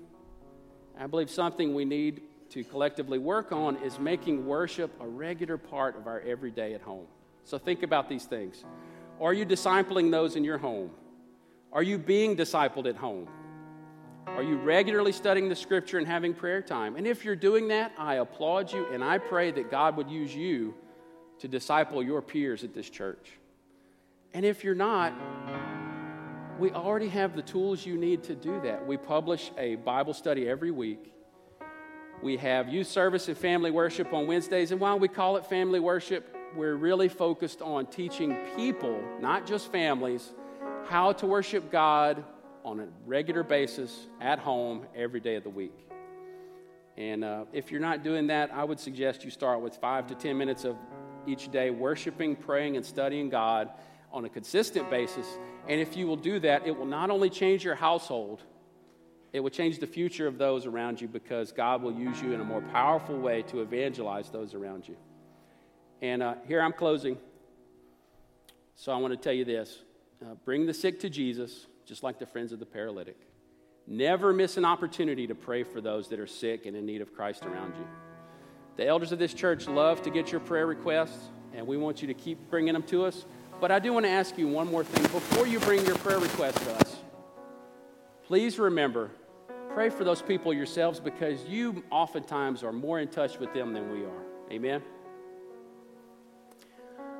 I 0.98 1.06
believe 1.06 1.30
something 1.30 1.74
we 1.74 1.84
need 1.84 2.22
to 2.50 2.64
collectively 2.64 3.18
work 3.18 3.52
on 3.52 3.76
is 3.76 3.98
making 3.98 4.46
worship 4.46 4.90
a 5.00 5.06
regular 5.06 5.56
part 5.56 5.96
of 5.96 6.06
our 6.06 6.20
everyday 6.20 6.74
at 6.74 6.80
home. 6.80 7.06
So 7.44 7.58
think 7.58 7.82
about 7.82 8.08
these 8.08 8.24
things. 8.24 8.64
Are 9.20 9.32
you 9.32 9.46
discipling 9.46 10.10
those 10.10 10.36
in 10.36 10.44
your 10.44 10.58
home? 10.58 10.90
Are 11.72 11.82
you 11.82 11.98
being 11.98 12.36
discipled 12.36 12.86
at 12.86 12.96
home? 12.96 13.28
Are 14.26 14.42
you 14.42 14.56
regularly 14.56 15.12
studying 15.12 15.48
the 15.48 15.56
scripture 15.56 15.98
and 15.98 16.06
having 16.06 16.34
prayer 16.34 16.62
time? 16.62 16.96
And 16.96 17.06
if 17.06 17.24
you're 17.24 17.36
doing 17.36 17.68
that, 17.68 17.92
I 17.98 18.16
applaud 18.16 18.72
you 18.72 18.86
and 18.92 19.02
I 19.02 19.18
pray 19.18 19.50
that 19.52 19.70
God 19.70 19.96
would 19.96 20.10
use 20.10 20.34
you 20.34 20.74
to 21.38 21.48
disciple 21.48 22.02
your 22.02 22.22
peers 22.22 22.64
at 22.64 22.74
this 22.74 22.90
church. 22.90 23.38
And 24.34 24.44
if 24.44 24.64
you're 24.64 24.74
not, 24.74 25.12
we 26.58 26.72
already 26.72 27.08
have 27.08 27.36
the 27.36 27.42
tools 27.42 27.86
you 27.86 27.96
need 27.96 28.24
to 28.24 28.34
do 28.34 28.60
that. 28.62 28.84
We 28.84 28.96
publish 28.96 29.52
a 29.56 29.76
Bible 29.76 30.12
study 30.12 30.48
every 30.48 30.72
week. 30.72 31.12
We 32.20 32.36
have 32.38 32.68
youth 32.68 32.88
service 32.88 33.28
and 33.28 33.38
family 33.38 33.70
worship 33.70 34.12
on 34.12 34.26
Wednesdays. 34.26 34.72
And 34.72 34.80
while 34.80 34.98
we 34.98 35.06
call 35.06 35.36
it 35.36 35.46
family 35.46 35.78
worship, 35.78 36.36
we're 36.56 36.74
really 36.74 37.08
focused 37.08 37.62
on 37.62 37.86
teaching 37.86 38.36
people, 38.56 39.00
not 39.20 39.46
just 39.46 39.70
families, 39.70 40.32
how 40.88 41.12
to 41.12 41.26
worship 41.26 41.70
God 41.70 42.24
on 42.64 42.80
a 42.80 42.88
regular 43.06 43.44
basis 43.44 44.08
at 44.20 44.40
home 44.40 44.84
every 44.96 45.20
day 45.20 45.36
of 45.36 45.44
the 45.44 45.50
week. 45.50 45.88
And 46.96 47.22
uh, 47.22 47.44
if 47.52 47.70
you're 47.70 47.80
not 47.80 48.02
doing 48.02 48.26
that, 48.26 48.52
I 48.52 48.64
would 48.64 48.80
suggest 48.80 49.24
you 49.24 49.30
start 49.30 49.60
with 49.60 49.76
five 49.76 50.08
to 50.08 50.16
10 50.16 50.36
minutes 50.36 50.64
of 50.64 50.76
each 51.24 51.52
day 51.52 51.70
worshiping, 51.70 52.34
praying, 52.34 52.76
and 52.76 52.84
studying 52.84 53.28
God 53.28 53.70
on 54.12 54.24
a 54.24 54.28
consistent 54.28 54.88
basis. 54.90 55.26
And 55.66 55.80
if 55.80 55.96
you 55.96 56.06
will 56.06 56.16
do 56.16 56.40
that, 56.40 56.66
it 56.66 56.76
will 56.76 56.86
not 56.86 57.10
only 57.10 57.30
change 57.30 57.64
your 57.64 57.74
household, 57.74 58.42
it 59.32 59.40
will 59.40 59.50
change 59.50 59.78
the 59.78 59.86
future 59.86 60.26
of 60.26 60.38
those 60.38 60.66
around 60.66 61.00
you 61.00 61.08
because 61.08 61.52
God 61.52 61.82
will 61.82 61.92
use 61.92 62.20
you 62.20 62.32
in 62.32 62.40
a 62.40 62.44
more 62.44 62.62
powerful 62.72 63.18
way 63.18 63.42
to 63.42 63.60
evangelize 63.60 64.30
those 64.30 64.54
around 64.54 64.88
you. 64.88 64.96
And 66.00 66.22
uh, 66.22 66.34
here 66.46 66.62
I'm 66.62 66.72
closing. 66.72 67.18
So 68.74 68.92
I 68.92 68.96
want 68.96 69.12
to 69.12 69.18
tell 69.18 69.32
you 69.32 69.44
this 69.44 69.82
uh, 70.22 70.34
bring 70.44 70.66
the 70.66 70.74
sick 70.74 71.00
to 71.00 71.10
Jesus 71.10 71.66
just 71.84 72.02
like 72.02 72.18
the 72.18 72.26
friends 72.26 72.52
of 72.52 72.58
the 72.58 72.66
paralytic. 72.66 73.16
Never 73.86 74.34
miss 74.34 74.58
an 74.58 74.64
opportunity 74.66 75.26
to 75.26 75.34
pray 75.34 75.62
for 75.62 75.80
those 75.80 76.08
that 76.08 76.20
are 76.20 76.26
sick 76.26 76.66
and 76.66 76.76
in 76.76 76.84
need 76.84 77.00
of 77.00 77.14
Christ 77.14 77.46
around 77.46 77.74
you. 77.76 77.86
The 78.76 78.86
elders 78.86 79.12
of 79.12 79.18
this 79.18 79.32
church 79.32 79.66
love 79.66 80.02
to 80.02 80.10
get 80.10 80.30
your 80.30 80.40
prayer 80.42 80.66
requests, 80.66 81.30
and 81.54 81.66
we 81.66 81.78
want 81.78 82.02
you 82.02 82.08
to 82.08 82.14
keep 82.14 82.50
bringing 82.50 82.74
them 82.74 82.82
to 82.84 83.06
us. 83.06 83.24
But 83.60 83.72
I 83.72 83.78
do 83.78 83.92
want 83.92 84.06
to 84.06 84.10
ask 84.10 84.38
you 84.38 84.46
one 84.48 84.70
more 84.70 84.84
thing. 84.84 85.02
Before 85.02 85.46
you 85.46 85.58
bring 85.60 85.84
your 85.84 85.96
prayer 85.96 86.18
request 86.18 86.58
to 86.58 86.74
us, 86.74 86.96
please 88.24 88.58
remember 88.58 89.10
pray 89.74 89.90
for 89.90 90.02
those 90.02 90.22
people 90.22 90.52
yourselves 90.52 90.98
because 90.98 91.44
you 91.44 91.84
oftentimes 91.90 92.64
are 92.64 92.72
more 92.72 92.98
in 92.98 93.08
touch 93.08 93.38
with 93.38 93.52
them 93.54 93.72
than 93.72 93.92
we 93.92 94.04
are. 94.04 94.22
Amen. 94.50 94.82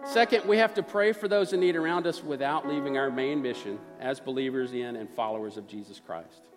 Second, 0.05 0.45
we 0.47 0.57
have 0.57 0.75
to 0.75 0.83
pray 0.83 1.13
for 1.13 1.29
those 1.29 1.53
in 1.53 1.61
need 1.61 1.77
around 1.77 2.07
us 2.07 2.25
without 2.25 2.67
leaving 2.67 2.97
our 2.97 3.11
main 3.11 3.43
mission 3.43 3.79
as 4.01 4.21
believers 4.21 4.73
in 4.73 4.97
and 4.97 5.09
followers 5.11 5.57
of 5.57 5.67
Jesus 5.69 6.01
Christ. 6.05 6.49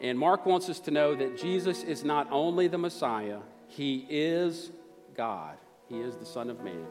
And 0.00 0.18
Mark 0.18 0.44
wants 0.44 0.68
us 0.68 0.80
to 0.80 0.90
know 0.90 1.14
that 1.14 1.38
Jesus 1.38 1.84
is 1.84 2.04
not 2.04 2.26
only 2.30 2.66
the 2.66 2.78
Messiah, 2.78 3.38
he 3.68 4.06
is 4.10 4.72
God. 5.16 5.56
He 5.88 6.00
is 6.00 6.16
the 6.16 6.26
Son 6.26 6.50
of 6.50 6.64
Man. 6.64 6.84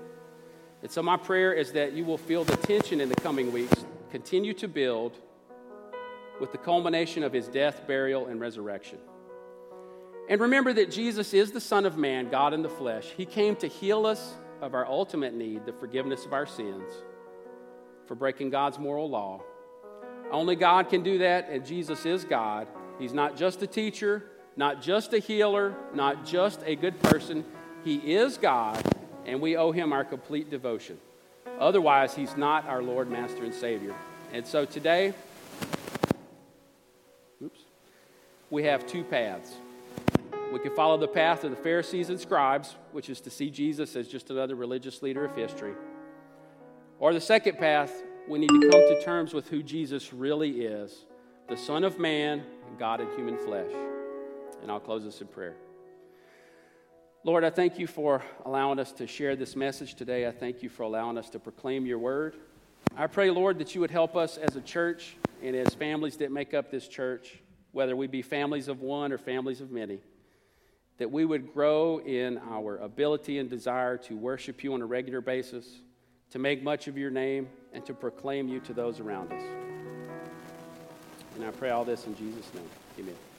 And 0.83 0.91
so, 0.91 1.01
my 1.01 1.17
prayer 1.17 1.53
is 1.53 1.71
that 1.71 1.93
you 1.93 2.03
will 2.03 2.17
feel 2.17 2.43
the 2.43 2.57
tension 2.57 3.01
in 3.01 3.09
the 3.09 3.15
coming 3.15 3.51
weeks 3.51 3.85
continue 4.11 4.53
to 4.55 4.67
build 4.67 5.17
with 6.39 6.51
the 6.51 6.57
culmination 6.57 7.23
of 7.23 7.31
his 7.31 7.47
death, 7.47 7.87
burial, 7.87 8.27
and 8.27 8.39
resurrection. 8.39 8.99
And 10.29 10.41
remember 10.41 10.73
that 10.73 10.91
Jesus 10.91 11.33
is 11.33 11.51
the 11.51 11.61
Son 11.61 11.85
of 11.85 11.97
Man, 11.97 12.29
God 12.29 12.53
in 12.53 12.61
the 12.61 12.69
flesh. 12.69 13.07
He 13.15 13.25
came 13.25 13.55
to 13.57 13.67
heal 13.67 14.05
us 14.05 14.33
of 14.61 14.73
our 14.73 14.85
ultimate 14.85 15.33
need, 15.33 15.65
the 15.65 15.73
forgiveness 15.73 16.25
of 16.25 16.33
our 16.33 16.45
sins, 16.45 16.91
for 18.05 18.15
breaking 18.15 18.49
God's 18.49 18.77
moral 18.77 19.09
law. 19.09 19.41
Only 20.31 20.55
God 20.55 20.89
can 20.89 21.01
do 21.01 21.19
that, 21.19 21.49
and 21.49 21.65
Jesus 21.65 22.05
is 22.05 22.25
God. 22.25 22.67
He's 22.99 23.13
not 23.13 23.37
just 23.37 23.61
a 23.61 23.67
teacher, 23.67 24.23
not 24.55 24.81
just 24.81 25.13
a 25.13 25.19
healer, 25.19 25.75
not 25.93 26.25
just 26.25 26.61
a 26.65 26.75
good 26.75 26.99
person. 27.01 27.45
He 27.83 27.95
is 28.13 28.37
God, 28.37 28.81
and 29.25 29.41
we 29.41 29.55
owe 29.55 29.71
him 29.71 29.93
our 29.93 30.03
complete 30.03 30.49
devotion. 30.49 30.97
Otherwise, 31.59 32.15
he's 32.15 32.35
not 32.35 32.65
our 32.67 32.81
Lord, 32.81 33.09
Master, 33.09 33.43
and 33.43 33.53
Savior. 33.53 33.93
And 34.31 34.45
so 34.45 34.65
today, 34.65 35.13
oops, 37.41 37.61
we 38.49 38.63
have 38.63 38.85
two 38.87 39.03
paths. 39.03 39.53
We 40.51 40.59
can 40.59 40.75
follow 40.75 40.97
the 40.97 41.07
path 41.07 41.43
of 41.43 41.51
the 41.51 41.57
Pharisees 41.57 42.09
and 42.09 42.19
scribes, 42.19 42.75
which 42.91 43.09
is 43.09 43.21
to 43.21 43.29
see 43.29 43.49
Jesus 43.49 43.95
as 43.95 44.07
just 44.07 44.29
another 44.29 44.55
religious 44.55 45.01
leader 45.01 45.25
of 45.25 45.35
history. 45.35 45.73
Or 46.99 47.13
the 47.13 47.21
second 47.21 47.57
path, 47.57 47.91
we 48.27 48.39
need 48.39 48.49
to 48.49 48.69
come 48.69 48.81
to 48.81 49.01
terms 49.03 49.33
with 49.33 49.49
who 49.49 49.63
Jesus 49.63 50.13
really 50.13 50.61
is 50.61 51.05
the 51.49 51.57
Son 51.57 51.83
of 51.83 51.99
Man 51.99 52.43
God 52.79 53.01
in 53.01 53.07
human 53.15 53.37
flesh. 53.37 53.71
And 54.61 54.71
I'll 54.71 54.79
close 54.79 55.03
this 55.03 55.21
in 55.21 55.27
prayer. 55.27 55.55
Lord, 57.25 57.45
I 57.45 57.49
thank 57.49 57.79
you 57.79 57.87
for 57.87 58.21
allowing 58.45 58.79
us 58.79 58.91
to 58.93 59.07
share 59.07 59.35
this 59.37 59.55
message 59.55 59.95
today. 59.95 60.27
I 60.27 60.31
thank 60.31 60.61
you 60.61 60.67
for 60.67 60.83
allowing 60.83 61.17
us 61.17 61.29
to 61.29 61.39
proclaim 61.39 61.85
your 61.85 61.97
word. 61.97 62.35
I 62.97 63.07
pray, 63.07 63.29
Lord, 63.29 63.59
that 63.59 63.73
you 63.73 63.81
would 63.81 63.91
help 63.91 64.17
us 64.17 64.37
as 64.37 64.57
a 64.57 64.61
church 64.61 65.15
and 65.41 65.55
as 65.55 65.73
families 65.73 66.17
that 66.17 66.31
make 66.31 66.53
up 66.53 66.69
this 66.69 66.87
church, 66.87 67.39
whether 67.71 67.95
we 67.95 68.07
be 68.07 68.21
families 68.21 68.67
of 68.67 68.81
one 68.81 69.13
or 69.13 69.17
families 69.17 69.61
of 69.61 69.71
many 69.71 69.99
that 70.97 71.11
we 71.11 71.25
would 71.25 71.53
grow 71.53 71.99
in 71.99 72.37
our 72.51 72.77
ability 72.77 73.39
and 73.39 73.49
desire 73.49 73.97
to 73.97 74.15
worship 74.15 74.63
you 74.63 74.73
on 74.73 74.81
a 74.81 74.85
regular 74.85 75.21
basis, 75.21 75.67
to 76.29 76.39
make 76.39 76.63
much 76.63 76.87
of 76.87 76.97
your 76.97 77.09
name, 77.09 77.49
and 77.73 77.85
to 77.85 77.93
proclaim 77.93 78.47
you 78.47 78.59
to 78.59 78.73
those 78.73 78.99
around 78.99 79.31
us. 79.33 79.43
And 81.35 81.43
I 81.43 81.51
pray 81.51 81.71
all 81.71 81.83
this 81.83 82.05
in 82.05 82.15
Jesus' 82.15 82.53
name. 82.53 82.69
Amen. 82.99 83.32